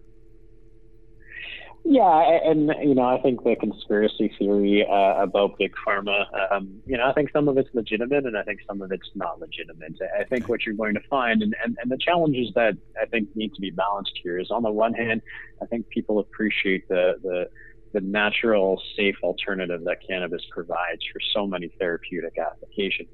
[1.87, 6.97] Yeah, and you know, I think the conspiracy theory uh, about big pharma, um, you
[6.97, 9.99] know, I think some of it's legitimate, and I think some of it's not legitimate.
[10.19, 13.29] I think what you're going to find, and, and, and the challenges that I think
[13.37, 15.21] need to be balanced here is, on the one hand,
[15.61, 17.51] I think people appreciate the the
[17.95, 23.09] the natural, safe alternative that cannabis provides for so many therapeutic applications.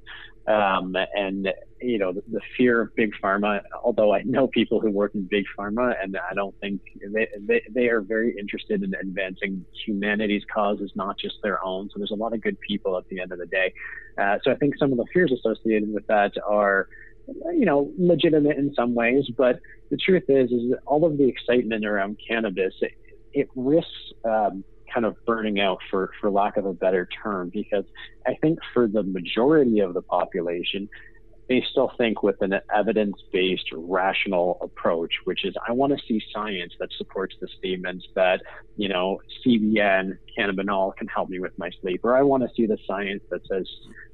[0.48, 1.48] Um, and
[1.80, 3.60] you know the, the, fear of big pharma.
[3.84, 6.80] Although I know people who work in big pharma, and I don't think
[7.12, 11.90] they they, they are very interested in advancing humanity's causes, not just their own.
[11.90, 13.72] So there's a lot of good people at the end of the day.
[14.18, 16.88] Uh, so I think some of the fears associated with that are
[17.52, 21.84] you know, legitimate in some ways, but the truth is, is all of the excitement
[21.84, 22.92] around cannabis, it,
[23.32, 23.90] it risks
[24.24, 27.84] um, kind of burning out for, for lack of a better term, because
[28.26, 30.88] I think for the majority of the population,
[31.50, 36.22] they still think with an evidence based, rational approach, which is I want to see
[36.32, 38.40] science that supports the statements that,
[38.76, 42.66] you know, CBN, cannabinol can help me with my sleep, or I want to see
[42.66, 43.68] the science that says,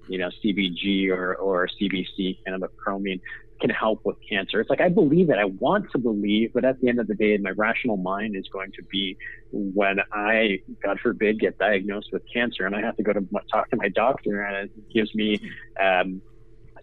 [0.08, 3.20] you know, CBG or, or CBC, cannabichromene,
[3.60, 4.60] can help with cancer.
[4.60, 5.38] It's like I believe it.
[5.38, 8.48] I want to believe, but at the end of the day, my rational mind is
[8.48, 9.16] going to be
[9.52, 13.70] when I, God forbid, get diagnosed with cancer and I have to go to talk
[13.70, 15.40] to my doctor and it gives me,
[15.80, 16.20] um,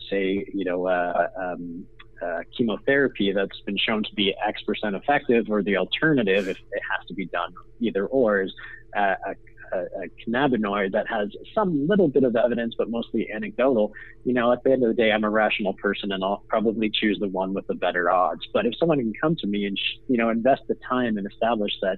[0.09, 1.85] say, you know, uh, um,
[2.21, 6.81] uh, chemotherapy that's been shown to be X percent effective, or the alternative, if it
[6.91, 8.53] has to be done either or, is
[8.95, 9.35] uh, a
[9.73, 14.51] a, a cannabinoid that has some little bit of evidence, but mostly anecdotal, you know,
[14.51, 17.27] at the end of the day, I'm a rational person and I'll probably choose the
[17.27, 18.41] one with the better odds.
[18.53, 21.71] But if someone can come to me and, you know, invest the time and establish
[21.81, 21.97] that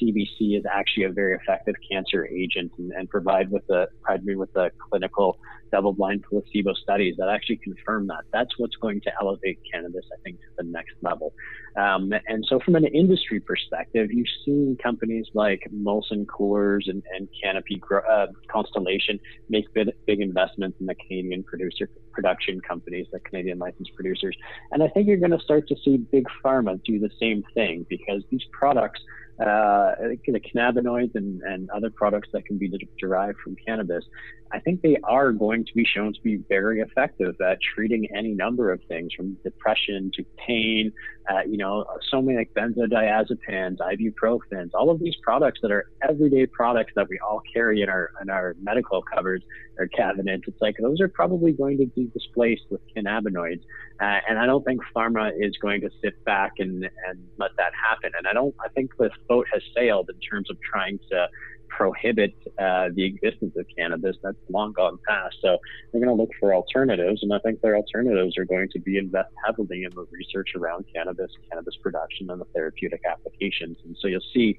[0.00, 4.36] CBC is actually a very effective cancer agent and, and provide with the provide me
[4.36, 5.38] with the clinical
[5.72, 8.22] double-blind placebo studies that actually confirm that.
[8.32, 11.32] That's what's going to elevate cannabis, I think, to the next level.
[11.76, 17.28] Um, and so, from an industry perspective, you've seen companies like Molson Coors and, and
[17.42, 23.58] Canopy uh, Constellation make big, big investments in the Canadian producer production companies, the Canadian
[23.58, 24.36] licensed producers.
[24.72, 27.86] And I think you're going to start to see big pharma do the same thing
[27.88, 29.00] because these products
[29.38, 29.92] uh,
[30.26, 34.04] the cannabinoids and, and other products that can be derived from cannabis,
[34.52, 38.32] I think they are going to be shown to be very effective at treating any
[38.32, 40.92] number of things from depression to pain,
[41.30, 46.46] uh, you know, so many like benzodiazepines, ibuprofens, all of these products that are everyday
[46.46, 49.44] products that we all carry in our, in our medical cupboards
[49.78, 50.44] or cabinets.
[50.46, 53.62] It's like those are probably going to be displaced with cannabinoids.
[54.00, 57.72] Uh, and I don't think pharma is going to sit back and, and let that
[57.74, 58.12] happen.
[58.16, 61.28] And I don't, I think the boat has sailed in terms of trying to
[61.68, 64.16] prohibit uh, the existence of cannabis.
[64.22, 65.36] That's long gone past.
[65.40, 65.58] So
[65.92, 68.98] they're going to look for alternatives, and I think their alternatives are going to be
[68.98, 73.78] invest heavily in the research around cannabis, cannabis production, and the therapeutic applications.
[73.84, 74.56] And so you'll see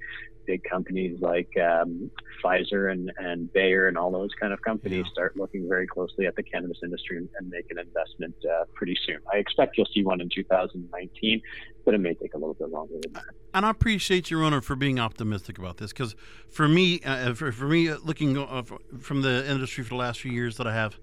[0.48, 2.10] big companies like um,
[2.42, 5.12] Pfizer and, and Bayer and all those kind of companies yeah.
[5.12, 8.96] start looking very closely at the cannabis industry and, and make an investment uh, pretty
[9.06, 9.18] soon.
[9.32, 11.42] I expect you'll see one in 2019,
[11.88, 13.24] but it may take a little bit longer than that.
[13.54, 16.14] And I appreciate you, Ronan, for being optimistic about this because
[16.50, 18.62] for me, uh, for, for, me, uh, looking uh,
[19.00, 20.98] from the industry for the last few years that I have,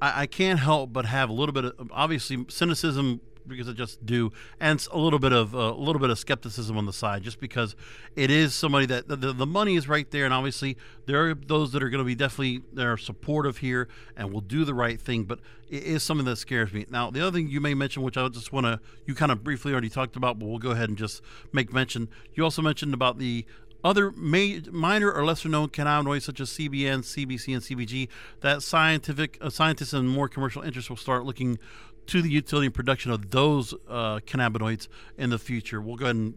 [0.00, 4.04] I, I can't help but have a little bit of obviously cynicism because I just
[4.04, 7.22] do, and a little bit of uh, a little bit of skepticism on the side,
[7.22, 7.76] just because
[8.16, 10.76] it is somebody that the, the money is right there, and obviously
[11.06, 14.40] there are those that are going to be definitely that are supportive here and will
[14.40, 16.86] do the right thing, but it is something that scares me.
[16.90, 19.42] Now, the other thing you may mention, which I just want to, you kind of
[19.42, 22.08] briefly already talked about, but we'll go ahead and just make mention.
[22.34, 23.44] You also mentioned about the
[23.84, 28.08] other ma- minor or lesser known cannabinoids such as CBN, CBC, and CBG
[28.40, 31.58] that scientific uh, scientists and more commercial interests will start looking
[32.06, 35.80] to the utility and production of those uh, cannabinoids in the future.
[35.80, 36.34] We'll go ahead and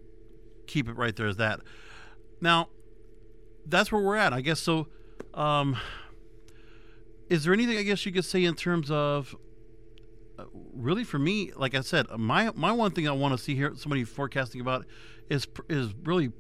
[0.66, 1.62] keep it right there as that.
[2.42, 2.70] Now,
[3.66, 4.60] that's where we're at, I guess.
[4.60, 4.88] So,
[5.34, 5.78] um,
[7.30, 9.36] is there anything I guess you could say in terms of
[10.40, 11.52] uh, really for me?
[11.56, 14.86] Like I said, my my one thing I want to see here, somebody forecasting about,
[15.30, 16.32] is is really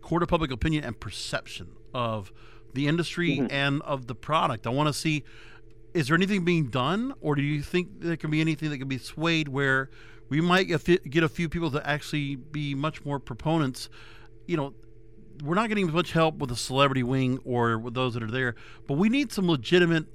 [0.00, 2.32] court of public opinion and perception of
[2.74, 3.46] the industry mm-hmm.
[3.50, 4.66] and of the product.
[4.66, 5.24] I want to see
[5.96, 8.88] is there anything being done, or do you think there can be anything that can
[8.88, 9.88] be swayed where
[10.28, 13.88] We might get a few people to actually be much more proponents.
[14.46, 14.74] You know,
[15.42, 18.30] we're not getting as much help with the celebrity wing or with those that are
[18.30, 18.56] there,
[18.86, 20.06] but we need some legitimate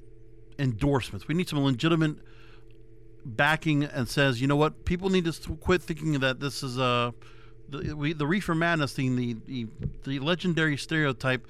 [0.58, 1.28] endorsements.
[1.28, 2.16] We need some legitimate
[3.24, 7.14] backing and says, you know what, people need to quit thinking that this is a
[7.68, 9.66] the, we, the reefer madness thing, the, the
[10.04, 11.46] the legendary stereotype.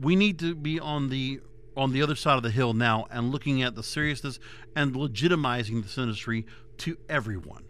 [0.00, 1.40] We need to be on the
[1.80, 4.38] on the other side of the hill now and looking at the seriousness
[4.76, 6.44] and legitimizing this industry
[6.76, 7.64] to everyone.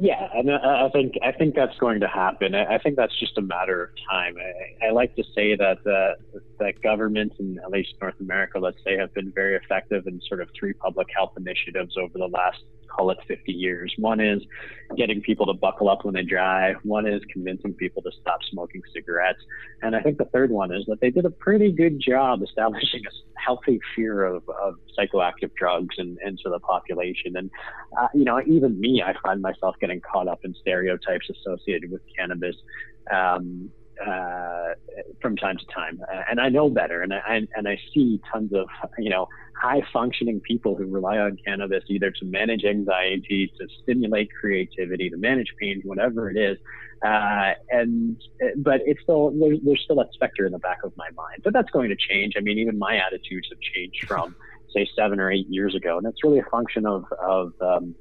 [0.00, 2.56] Yeah, and I think I think that's going to happen.
[2.56, 4.34] I think that's just a matter of time.
[4.82, 8.78] I, I like to say that uh, that governments in at least North America, let's
[8.84, 12.64] say, have been very effective in sort of three public health initiatives over the last
[12.94, 13.94] call it 50 years.
[13.98, 14.42] One is
[14.96, 16.76] getting people to buckle up when they drive.
[16.82, 19.40] One is convincing people to stop smoking cigarettes.
[19.82, 23.02] And I think the third one is that they did a pretty good job establishing
[23.06, 27.36] a healthy fear of, of psychoactive drugs and, into the population.
[27.36, 27.50] And,
[27.98, 32.02] uh, you know, even me, I find myself getting caught up in stereotypes associated with
[32.16, 32.56] cannabis.
[33.12, 33.70] Um,
[34.04, 34.74] uh,
[35.20, 38.66] from time to time, and I know better, and I and I see tons of
[38.98, 39.28] you know
[39.60, 45.16] high functioning people who rely on cannabis either to manage anxiety, to stimulate creativity, to
[45.16, 46.56] manage pain, whatever it is.
[47.04, 48.16] Uh, and
[48.56, 51.52] but it's still there's, there's still that specter in the back of my mind, but
[51.52, 52.34] that's going to change.
[52.36, 54.34] I mean, even my attitudes have changed from
[54.74, 57.94] say seven or eight years ago, and it's really a function of of um,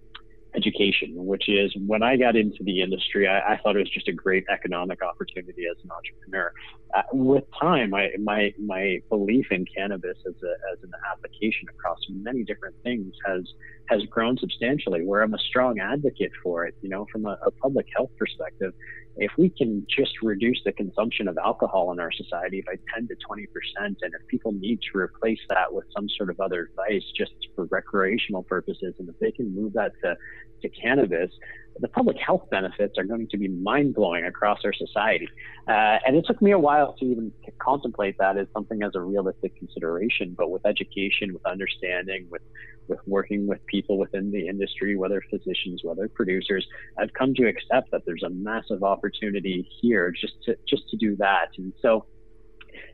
[0.56, 4.08] education, which is when I got into the industry, I, I, thought it was just
[4.08, 6.52] a great economic opportunity as an entrepreneur.
[6.96, 12.00] Uh, with time, I, my my belief in cannabis as a, as an application across
[12.10, 13.44] many different things has
[13.90, 15.06] has grown substantially.
[15.06, 18.74] Where I'm a strong advocate for it, you know, from a, a public health perspective,
[19.20, 23.16] if we can just reduce the consumption of alcohol in our society by 10 to
[23.16, 27.04] 20 percent, and if people need to replace that with some sort of other vice
[27.16, 30.16] just for recreational purposes, and if they can move that to,
[30.62, 31.32] to cannabis,
[31.80, 35.28] the public health benefits are going to be mind blowing across our society.
[35.68, 39.02] Uh, and it took me a while to even contemplate that as something as a
[39.02, 40.36] realistic consideration.
[40.38, 42.42] But with education, with understanding, with
[42.90, 47.92] with working with people within the industry, whether physicians, whether producers, I've come to accept
[47.92, 51.50] that there's a massive opportunity here just to just to do that.
[51.58, 52.06] And so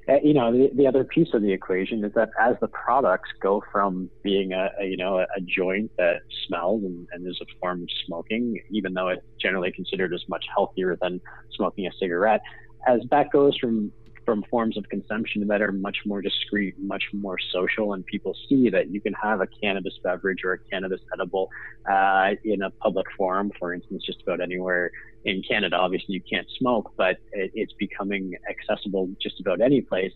[0.08, 3.30] uh, you know, the, the other piece of the equation is that as the products
[3.42, 7.40] go from being a, a you know, a, a, joint that smells and, and is
[7.42, 11.20] a form of smoking, even though it's generally considered as much healthier than
[11.56, 12.42] smoking a cigarette,
[12.88, 13.92] as that goes from
[14.26, 18.70] from forms of consumption that are much more discreet, much more social, and people see
[18.70, 21.50] that you can have a cannabis beverage or a cannabis edible
[21.90, 24.92] uh, in a public forum, for instance, just about anywhere
[25.24, 25.76] in Canada.
[25.76, 30.12] Obviously, you can't smoke, but it, it's becoming accessible just about any place.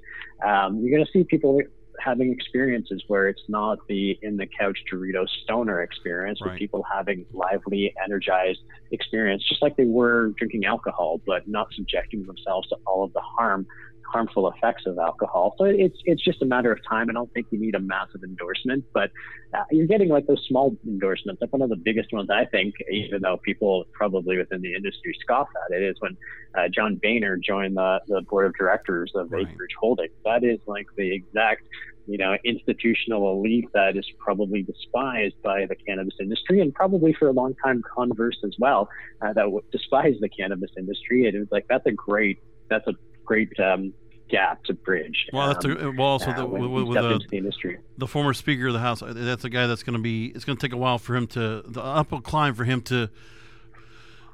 [0.45, 1.61] Um, you're going to see people
[1.99, 6.51] having experiences where it's not the in the couch Dorito stoner experience, right.
[6.51, 8.59] but people having lively, energized
[8.91, 13.21] experience, just like they were drinking alcohol, but not subjecting themselves to all of the
[13.21, 13.67] harm
[14.11, 15.55] harmful effects of alcohol.
[15.57, 17.09] So it's it's just a matter of time.
[17.09, 19.11] I don't think you need a massive endorsement, but
[19.53, 21.41] uh, you're getting like those small endorsements.
[21.41, 25.15] Like one of the biggest ones I think, even though people probably within the industry
[25.21, 26.17] scoff at it, is when
[26.57, 29.47] uh, John Boehner joined the, the board of directors of right.
[29.47, 30.13] Acreage Holdings.
[30.25, 31.63] That is like the exact
[32.09, 37.27] you know, institutional elite that is probably despised by the cannabis industry and probably for
[37.27, 38.89] a long time converse as well,
[39.21, 41.27] uh, that would despise the cannabis industry.
[41.27, 42.93] It was like, that's a great, that's a
[43.29, 43.93] great um,
[44.27, 45.27] gap to bridge.
[45.31, 47.77] Well, that's a, um, well also uh, the, with, with, the, the, industry.
[47.97, 49.01] The former Speaker of the House.
[49.03, 50.27] Uh, that's a guy that's going to be.
[50.27, 53.09] It's going to take a while for him to the uphill climb for him to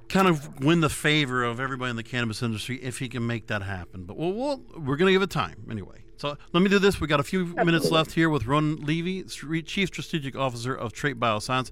[0.08, 3.48] kind of win the favor of everybody in the cannabis industry if he can make
[3.48, 4.06] that happen.
[4.06, 6.04] But we'll, we'll we're going to give it time anyway.
[6.18, 7.02] So let me do this.
[7.02, 7.66] We got a few Absolutely.
[7.66, 11.72] minutes left here with Ron Levy, Chief Strategic Officer of Trait Bioscience.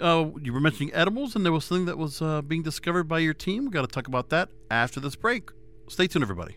[0.00, 3.20] Uh, you were mentioning edibles, and there was something that was uh, being discovered by
[3.20, 3.66] your team.
[3.66, 5.50] We got to talk about that after this break.
[5.88, 6.56] Stay tuned, everybody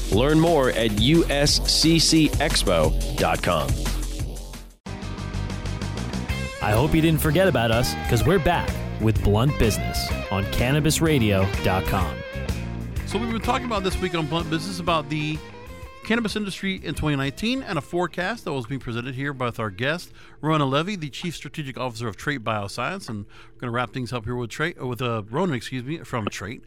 [0.11, 1.21] Learn more at usccexpo.com.
[6.63, 8.69] I hope you didn't forget about us because we're back
[9.01, 9.97] with Blunt Business
[10.29, 12.15] on cannabisradio.com.
[13.07, 15.39] So we've been talking about this week on Blunt Business about the
[16.03, 20.11] cannabis industry in 2019 and a forecast that was being presented here by our guest
[20.41, 24.13] Ronan Levy, the Chief Strategic Officer of Trait Bioscience, and we're going to wrap things
[24.13, 26.63] up here with Trait with uh, Ronan, excuse me, from Trait.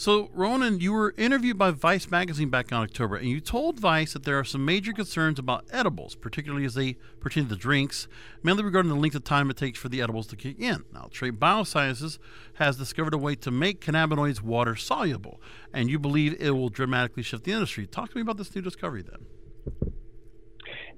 [0.00, 4.14] So, Ronan, you were interviewed by Vice magazine back in October, and you told Vice
[4.14, 8.08] that there are some major concerns about edibles, particularly as they pertain to the drinks,
[8.42, 10.84] mainly regarding the length of time it takes for the edibles to kick in.
[10.90, 12.16] Now, Trait Biosciences
[12.54, 15.38] has discovered a way to make cannabinoids water soluble,
[15.70, 17.86] and you believe it will dramatically shift the industry.
[17.86, 19.26] Talk to me about this new discovery then.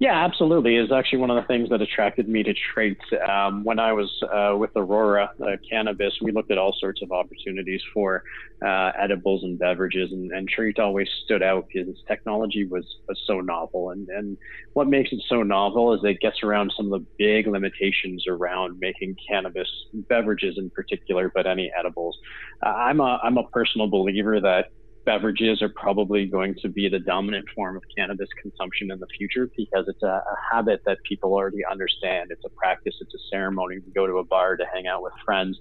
[0.03, 0.79] Yeah, absolutely.
[0.79, 2.99] Is actually one of the things that attracted me to Trait.
[3.31, 7.13] Um, when I was uh, with Aurora uh, Cannabis, we looked at all sorts of
[7.13, 8.25] opportunities for
[8.67, 13.17] uh, edibles and beverages, and, and Trait always stood out because its technology was, was
[13.29, 13.91] so novel.
[13.91, 14.37] And, and
[14.73, 18.81] what makes it so novel is it gets around some of the big limitations around
[18.81, 19.69] making cannabis
[20.09, 22.19] beverages in particular, but any edibles.
[22.61, 24.73] Uh, I'm a I'm a personal believer that
[25.05, 29.49] beverages are probably going to be the dominant form of cannabis consumption in the future
[29.57, 32.31] because it's a, a, habit that people already understand.
[32.31, 32.95] It's a practice.
[33.01, 33.77] It's a ceremony.
[33.77, 35.59] You go to a bar to hang out with friends,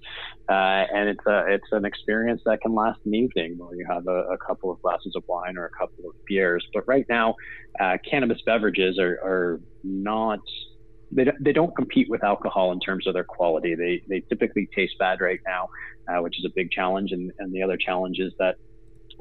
[0.48, 0.52] uh,
[0.94, 4.24] and it's a it's an experience that can last an evening where you have a,
[4.32, 6.64] a, couple of glasses of wine or a couple of beers.
[6.72, 7.34] But right now,
[7.80, 10.40] uh, cannabis beverages are, are not
[11.12, 13.74] they, they don't compete with alcohol in terms of their quality.
[13.74, 15.68] They, they typically taste bad right now,
[16.08, 17.12] uh, which is a big challenge.
[17.12, 18.56] And, and the other challenge is that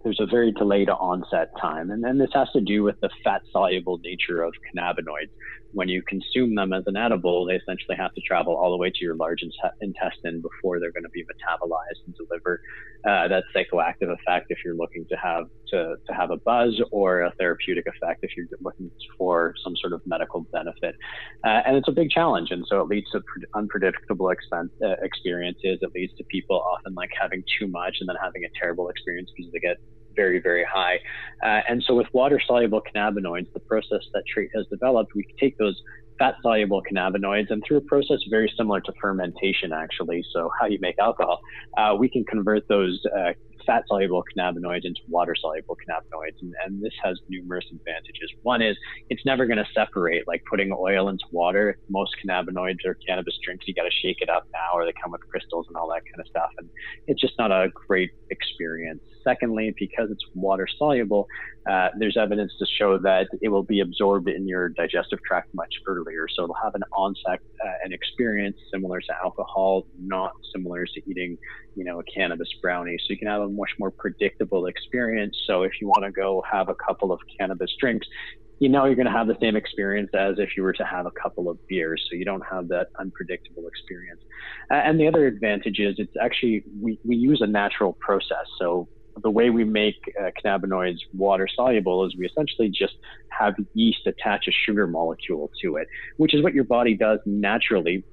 [0.04, 1.92] there's a very delayed onset time.
[1.92, 5.32] And then this has to do with the fat soluble nature of cannabinoids.
[5.74, 8.90] When you consume them as an edible, they essentially have to travel all the way
[8.90, 9.44] to your large
[9.82, 12.62] intestine before they're going to be metabolized and deliver
[13.08, 17.22] uh, that psychoactive effect if you're looking to have to, to have a buzz or
[17.22, 20.96] a therapeutic effect if you're looking for some sort of medical benefit.
[21.44, 22.52] Uh, and it's a big challenge.
[22.52, 23.22] And so it leads to
[23.56, 25.80] unpredictable expense, uh, experiences.
[25.82, 29.32] It leads to people often like having too much and then having a terrible experience
[29.36, 29.78] because they get
[30.16, 31.00] very, very high.
[31.44, 35.58] Uh, and so with water soluble cannabinoids, the process that Trait has developed, we take
[35.58, 35.82] those
[36.22, 40.24] fat soluble cannabinoids and through a process very similar to fermentation, actually.
[40.32, 41.42] So, how you make alcohol,
[41.78, 43.32] uh, we can convert those uh,
[43.66, 46.42] fat soluble cannabinoids into water soluble cannabinoids.
[46.42, 48.32] And, and, this has numerous advantages.
[48.44, 48.78] One is
[49.10, 51.78] it's never going to separate, like putting oil into water.
[51.90, 55.12] Most cannabinoids or cannabis drinks, you got to shake it up now, or they come
[55.12, 56.50] with crystals and all that kind of stuff.
[56.60, 56.70] And
[57.08, 59.02] it's just not a great experience.
[59.24, 61.28] Secondly, because it's water soluble,
[61.70, 65.74] uh, there's evidence to show that it will be absorbed in your digestive tract much
[65.88, 66.26] earlier.
[66.36, 71.38] So it'll have an onset, uh, an experience similar to alcohol, not similar to eating,
[71.76, 72.98] you know, a cannabis brownie.
[73.00, 75.38] So you can have a much more predictable experience.
[75.46, 78.08] So if you want to go have a couple of cannabis drinks,
[78.62, 81.08] you know you're going to have the same experience as if you were to have
[81.08, 82.06] a couple of beers.
[82.08, 84.22] So you don't have that unpredictable experience.
[84.70, 88.46] And the other advantage is it's actually, we, we use a natural process.
[88.60, 88.88] So
[89.24, 92.94] the way we make uh, cannabinoids water soluble is we essentially just
[93.30, 98.04] have yeast attach a sugar molecule to it, which is what your body does naturally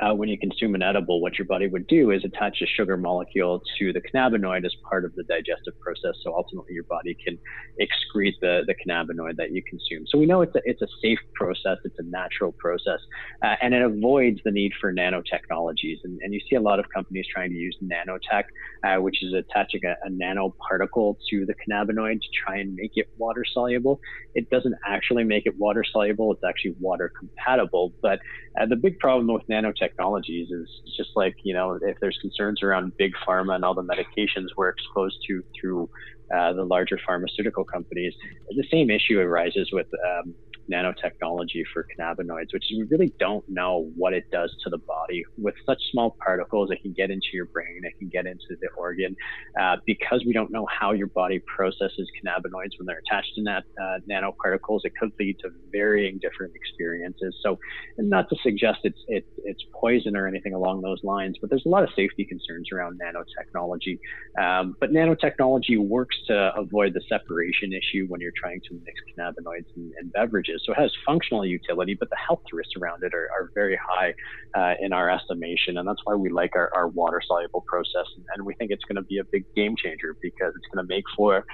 [0.00, 2.96] uh, when you consume an edible, what your body would do is attach a sugar
[2.96, 6.14] molecule to the cannabinoid as part of the digestive process.
[6.22, 7.38] So ultimately, your body can
[7.80, 10.06] excrete the, the cannabinoid that you consume.
[10.06, 13.00] So we know it's a, it's a safe process, it's a natural process,
[13.42, 15.98] uh, and it avoids the need for nanotechnologies.
[16.04, 18.44] And, and you see a lot of companies trying to use nanotech,
[18.84, 23.08] uh, which is attaching a, a nanoparticle to the cannabinoid to try and make it
[23.18, 24.00] water soluble.
[24.34, 27.92] It doesn't actually make it water soluble, it's actually water compatible.
[28.00, 28.20] But
[28.60, 32.92] uh, the big problem with nanotechnologies is just like you know if there's concerns around
[32.98, 35.88] big pharma and all the medications we're exposed to through
[36.34, 38.12] uh, the larger pharmaceutical companies,
[38.50, 40.34] the same issue arises with um,
[40.70, 45.24] nanotechnology for cannabinoids, which we really don't know what it does to the body.
[45.36, 48.68] With such small particles, it can get into your brain, it can get into the
[48.76, 49.16] organ.
[49.58, 53.64] Uh, because we don't know how your body processes cannabinoids when they're attached to that
[53.80, 57.34] uh, nanoparticles, it could lead to varying different experiences.
[57.42, 57.58] So,
[57.96, 61.68] not to suggest it's it, it's poison or anything along those lines, but there's a
[61.68, 63.98] lot of safety concerns around nanotechnology.
[64.38, 69.66] Um, but nanotechnology works to avoid the separation issue when you're trying to mix cannabinoids
[69.76, 70.57] and, and beverages.
[70.64, 74.14] So it has functional utility, but the health risks around it are, are very high
[74.54, 75.78] uh, in our estimation.
[75.78, 78.06] And that's why we like our, our water soluble process.
[78.34, 80.88] And we think it's going to be a big game changer because it's going to
[80.88, 81.44] make for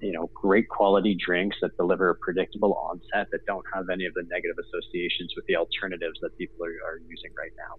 [0.00, 4.14] you know, great quality drinks that deliver a predictable onset that don't have any of
[4.14, 7.76] the negative associations with the alternatives that people are, are using right now.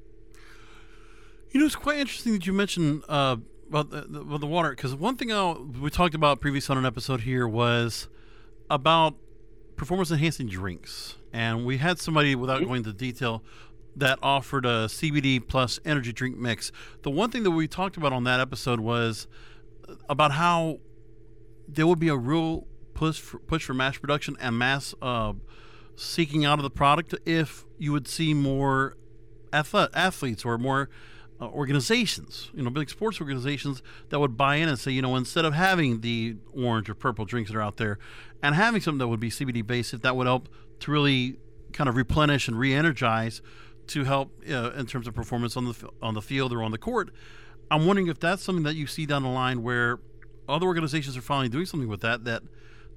[1.51, 3.38] You know, it's quite interesting that you mentioned uh,
[3.69, 6.86] about the, the, the water because one thing I, we talked about previously on an
[6.86, 8.07] episode here was
[8.69, 9.15] about
[9.76, 12.67] performance enhancing drinks, and we had somebody without mm-hmm.
[12.67, 13.43] going into detail
[13.95, 16.71] that offered a CBD plus energy drink mix.
[17.03, 19.28] The one thing that we talked about on that episode was
[20.09, 20.80] about how
[21.67, 25.34] there would be a real push for, push for mass production and mass uh,
[25.95, 28.97] seeking out of the product if you would see more
[29.53, 30.89] athlete, athletes or more
[31.41, 35.15] uh, organizations, you know, big sports organizations that would buy in and say, you know,
[35.15, 37.99] instead of having the orange or purple drinks that are out there,
[38.41, 40.49] and having something that would be CBD based, if that would help
[40.81, 41.38] to really
[41.73, 43.41] kind of replenish and re-energize
[43.88, 46.77] to help uh, in terms of performance on the on the field or on the
[46.77, 47.11] court.
[47.69, 49.99] I'm wondering if that's something that you see down the line where
[50.47, 52.43] other organizations are finally doing something with that that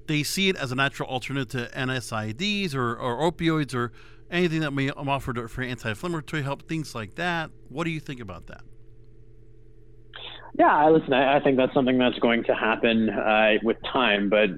[0.07, 3.91] they see it as a natural alternative to NSAIDs or, or opioids or
[4.31, 7.51] anything that may offer for anti-inflammatory help, things like that.
[7.69, 8.61] What do you think about that?
[10.57, 14.49] Yeah, I listen, I, think that's something that's going to happen uh, with time, but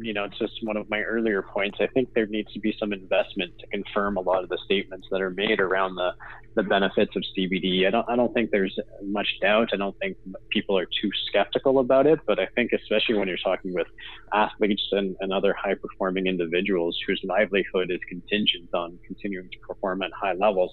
[0.00, 1.78] you know, it's just one of my earlier points.
[1.80, 5.06] I think there needs to be some investment to confirm a lot of the statements
[5.10, 6.12] that are made around the,
[6.54, 7.86] the benefits of CBD.
[7.86, 9.70] I don't, I don't think there's much doubt.
[9.72, 10.16] I don't think
[10.50, 13.86] people are too skeptical about it, but I think especially when you're talking with
[14.32, 20.02] athletes and, and other high performing individuals whose livelihood is contingent on continuing to perform
[20.02, 20.72] at high levels,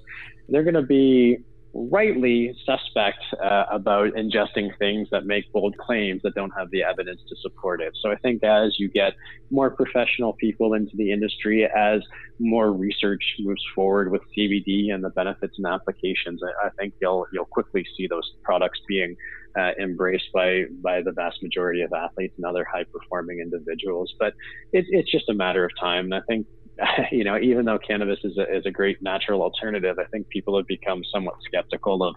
[0.50, 1.40] they're going to be
[1.76, 7.20] rightly suspect uh, about ingesting things that make bold claims that don't have the evidence
[7.28, 7.92] to support it.
[8.02, 9.14] So I think as you get
[9.52, 12.02] more professional people into the industry, as
[12.40, 17.26] more research moves forward with CBD and the benefits and applications, I, I think you'll
[17.34, 19.18] you'll quickly see those products being
[19.60, 24.14] uh, embraced by by the vast majority of athletes and other high performing individuals.
[24.18, 24.34] But
[24.72, 26.06] it, it's just a matter of time.
[26.06, 26.48] And I think
[27.12, 30.58] you know, even though cannabis is a, is a great natural alternative, I think people
[30.58, 32.16] have become somewhat skeptical of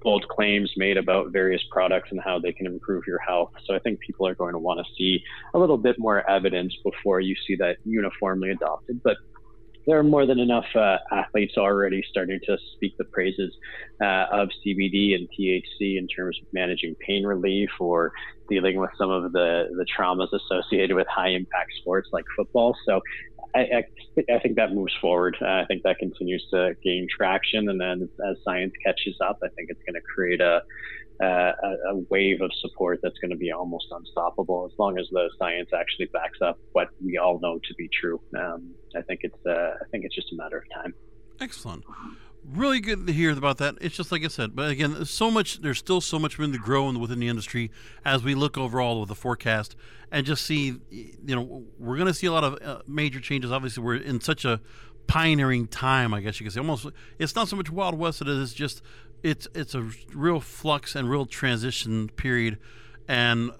[0.00, 3.50] bold claims made about various products and how they can improve your health.
[3.66, 5.22] So I think people are going to want to see
[5.54, 9.00] a little bit more evidence before you see that uniformly adopted.
[9.02, 9.16] But
[9.88, 13.56] there are more than enough uh, athletes already starting to speak the praises
[14.02, 18.12] uh, of CBD and THC in terms of managing pain relief or
[18.50, 22.76] dealing with some of the, the traumas associated with high impact sports like football.
[22.84, 23.00] So
[23.54, 25.36] I, I, I think that moves forward.
[25.40, 29.48] Uh, I think that continues to gain traction, and then as science catches up, I
[29.48, 30.62] think it's going to create a,
[31.20, 31.52] a,
[31.90, 35.70] a wave of support that's going to be almost unstoppable as long as the science
[35.74, 38.20] actually backs up what we all know to be true.
[38.38, 40.94] Um, I think it's uh, I think it's just a matter of time.
[41.40, 41.84] Excellent
[42.50, 43.76] really good to hear about that.
[43.80, 45.60] It's just like I said, but again, so much.
[45.60, 47.70] There's still so much room to grow within the industry
[48.04, 49.76] as we look overall with the forecast
[50.10, 50.78] and just see.
[50.90, 53.52] You know, we're going to see a lot of uh, major changes.
[53.52, 54.60] Obviously, we're in such a
[55.06, 56.14] pioneering time.
[56.14, 56.86] I guess you could say almost.
[57.18, 58.20] It's not so much Wild West.
[58.20, 58.82] It is just.
[59.22, 62.58] It's it's a real flux and real transition period,
[63.08, 63.50] and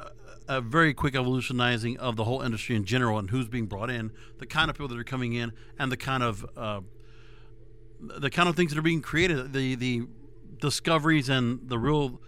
[0.49, 4.13] a very quick evolutionizing of the whole industry in general and who's being brought in,
[4.39, 6.81] the kind of people that are coming in, and the kind of uh,
[8.01, 10.07] the kind of things that are being created, the the
[10.59, 12.21] discoveries and the real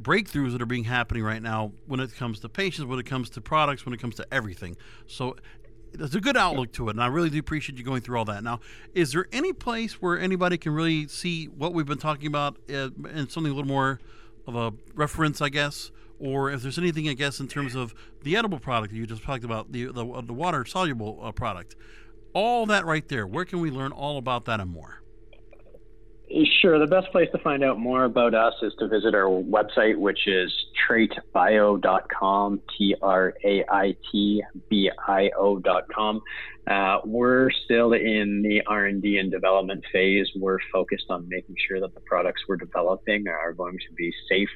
[0.00, 3.30] breakthroughs that are being happening right now when it comes to patients, when it comes
[3.30, 4.76] to products, when it comes to everything.
[5.06, 5.36] So
[5.92, 8.24] there's a good outlook to it, and I really do appreciate you going through all
[8.24, 8.42] that.
[8.42, 8.60] Now,
[8.94, 12.90] is there any place where anybody can really see what we've been talking about uh,
[13.14, 14.00] in something a little more
[14.46, 15.90] of a reference, I guess?
[16.18, 19.44] Or if there's anything, I guess, in terms of the edible product you just talked
[19.44, 21.76] about, the the, the water soluble uh, product,
[22.32, 23.26] all that right there.
[23.26, 25.03] Where can we learn all about that and more?
[26.60, 26.78] Sure.
[26.78, 30.26] The best place to find out more about us is to visit our website, which
[30.26, 30.50] is
[30.88, 36.22] traitbio.com, T R A I T B I O.com.
[36.66, 40.26] Uh, we're still in the R&D and development phase.
[40.34, 44.48] We're focused on making sure that the products we're developing are going to be safe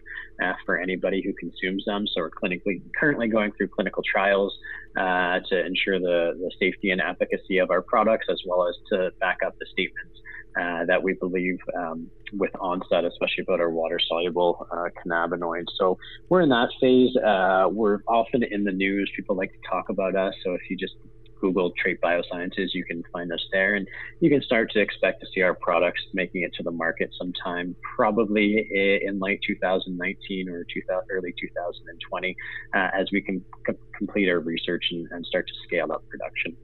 [0.42, 2.06] uh, for anybody who consumes them.
[2.06, 4.56] So we're clinically currently going through clinical trials
[4.96, 9.10] uh, to ensure the, the safety and efficacy of our products, as well as to
[9.20, 10.18] back up the statements
[10.60, 15.66] uh, that we believe um, with onset, especially about our water soluble uh, cannabinoids.
[15.78, 15.98] So
[16.28, 17.14] we're in that phase.
[17.16, 19.10] Uh, we're often in the news.
[19.16, 20.34] People like to talk about us.
[20.44, 20.94] So if you just
[21.40, 23.86] Google Trait Biosciences, you can find us there, and
[24.20, 27.76] you can start to expect to see our products making it to the market sometime,
[27.96, 28.66] probably
[29.02, 32.36] in late 2019 or 2000, early 2020,
[32.74, 36.56] uh, as we can c- complete our research and, and start to scale up production.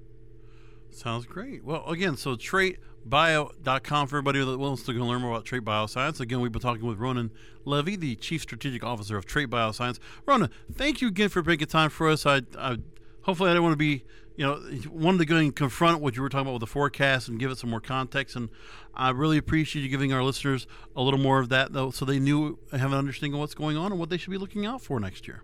[0.95, 1.65] Sounds great.
[1.65, 6.21] Well, again, so traitbio.com for everybody that wants to learn more about Trait Bioscience.
[6.21, 7.33] Again, we've been talking with Ronan
[7.65, 9.99] Levy, the Chief Strategic Officer of Trait Bioscience.
[10.25, 12.25] Ronan, thank you again for making time for us.
[12.25, 12.77] I, I
[13.23, 14.05] hopefully I didn't want to be,
[14.37, 17.29] you know, wanted to go and confront what you were talking about with the forecast
[17.29, 18.37] and give it some more context.
[18.37, 18.49] And
[18.95, 22.21] I really appreciate you giving our listeners a little more of that, though, so they
[22.21, 24.81] knew have an understanding of what's going on and what they should be looking out
[24.81, 25.43] for next year.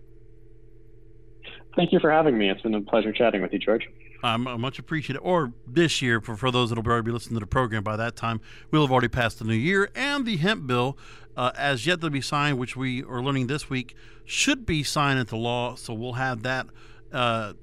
[1.75, 2.49] Thank you for having me.
[2.49, 3.87] It's been a pleasure chatting with you, George.
[4.23, 5.19] I'm um, much appreciated.
[5.19, 7.95] Or this year, for, for those that will already be listening to the program by
[7.97, 10.97] that time, we'll have already passed the new year, and the hemp bill,
[11.35, 13.95] uh, as yet to be signed, which we are learning this week,
[14.25, 15.75] should be signed into law.
[15.75, 16.67] So we'll have that
[17.11, 17.53] uh,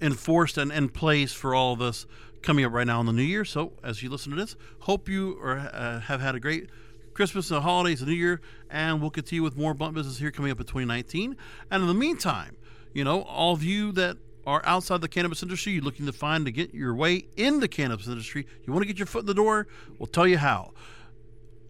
[0.00, 2.06] enforced and in place for all of us
[2.42, 3.44] coming up right now in the new year.
[3.44, 6.70] So as you listen to this, hope you are, uh, have had a great
[7.12, 8.40] Christmas and the holidays, the new year,
[8.70, 11.36] and we'll continue with more blunt business here coming up in 2019.
[11.70, 12.56] And in the meantime,
[12.92, 16.46] you know, all of you that are outside the cannabis industry, you're looking to find
[16.46, 19.26] to get your way in the cannabis industry, you want to get your foot in
[19.26, 19.66] the door,
[19.98, 20.72] we'll tell you how.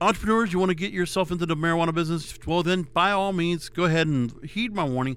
[0.00, 3.68] Entrepreneurs, you want to get yourself into the marijuana business, well, then by all means,
[3.68, 5.16] go ahead and heed my warning.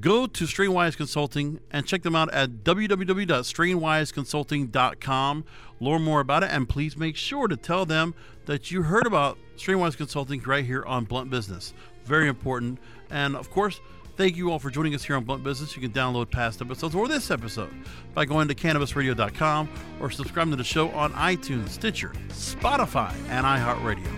[0.00, 5.44] Go to Strainwise Consulting and check them out at www.strainwiseconsulting.com.
[5.80, 8.14] Learn more about it, and please make sure to tell them
[8.44, 11.72] that you heard about Strainwise Consulting right here on Blunt Business.
[12.04, 12.78] Very important.
[13.10, 13.80] And of course,
[14.16, 15.76] Thank you all for joining us here on Blunt Business.
[15.76, 17.72] You can download past episodes or this episode
[18.14, 19.68] by going to cannabisradio.com
[20.00, 24.08] or subscribing to the show on iTunes, Stitcher, Spotify, and iHeartRadio.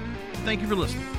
[0.44, 1.17] Thank you for listening.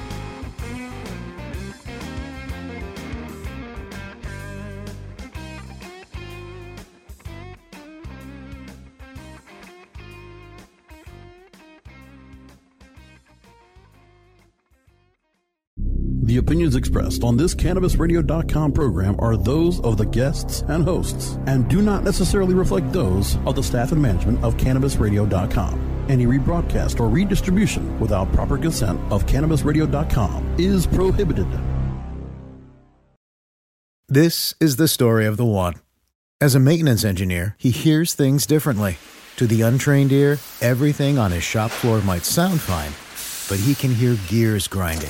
[16.30, 21.67] The opinions expressed on this CannabisRadio.com program are those of the guests and hosts and
[21.67, 26.05] do not necessarily reflect those of the staff and management of CannabisRadio.com.
[26.07, 31.47] Any rebroadcast or redistribution without proper consent of CannabisRadio.com is prohibited.
[34.07, 35.73] This is the story of the one.
[36.39, 38.99] As a maintenance engineer, he hears things differently.
[39.38, 42.91] To the untrained ear, everything on his shop floor might sound fine,
[43.49, 45.09] but he can hear gears grinding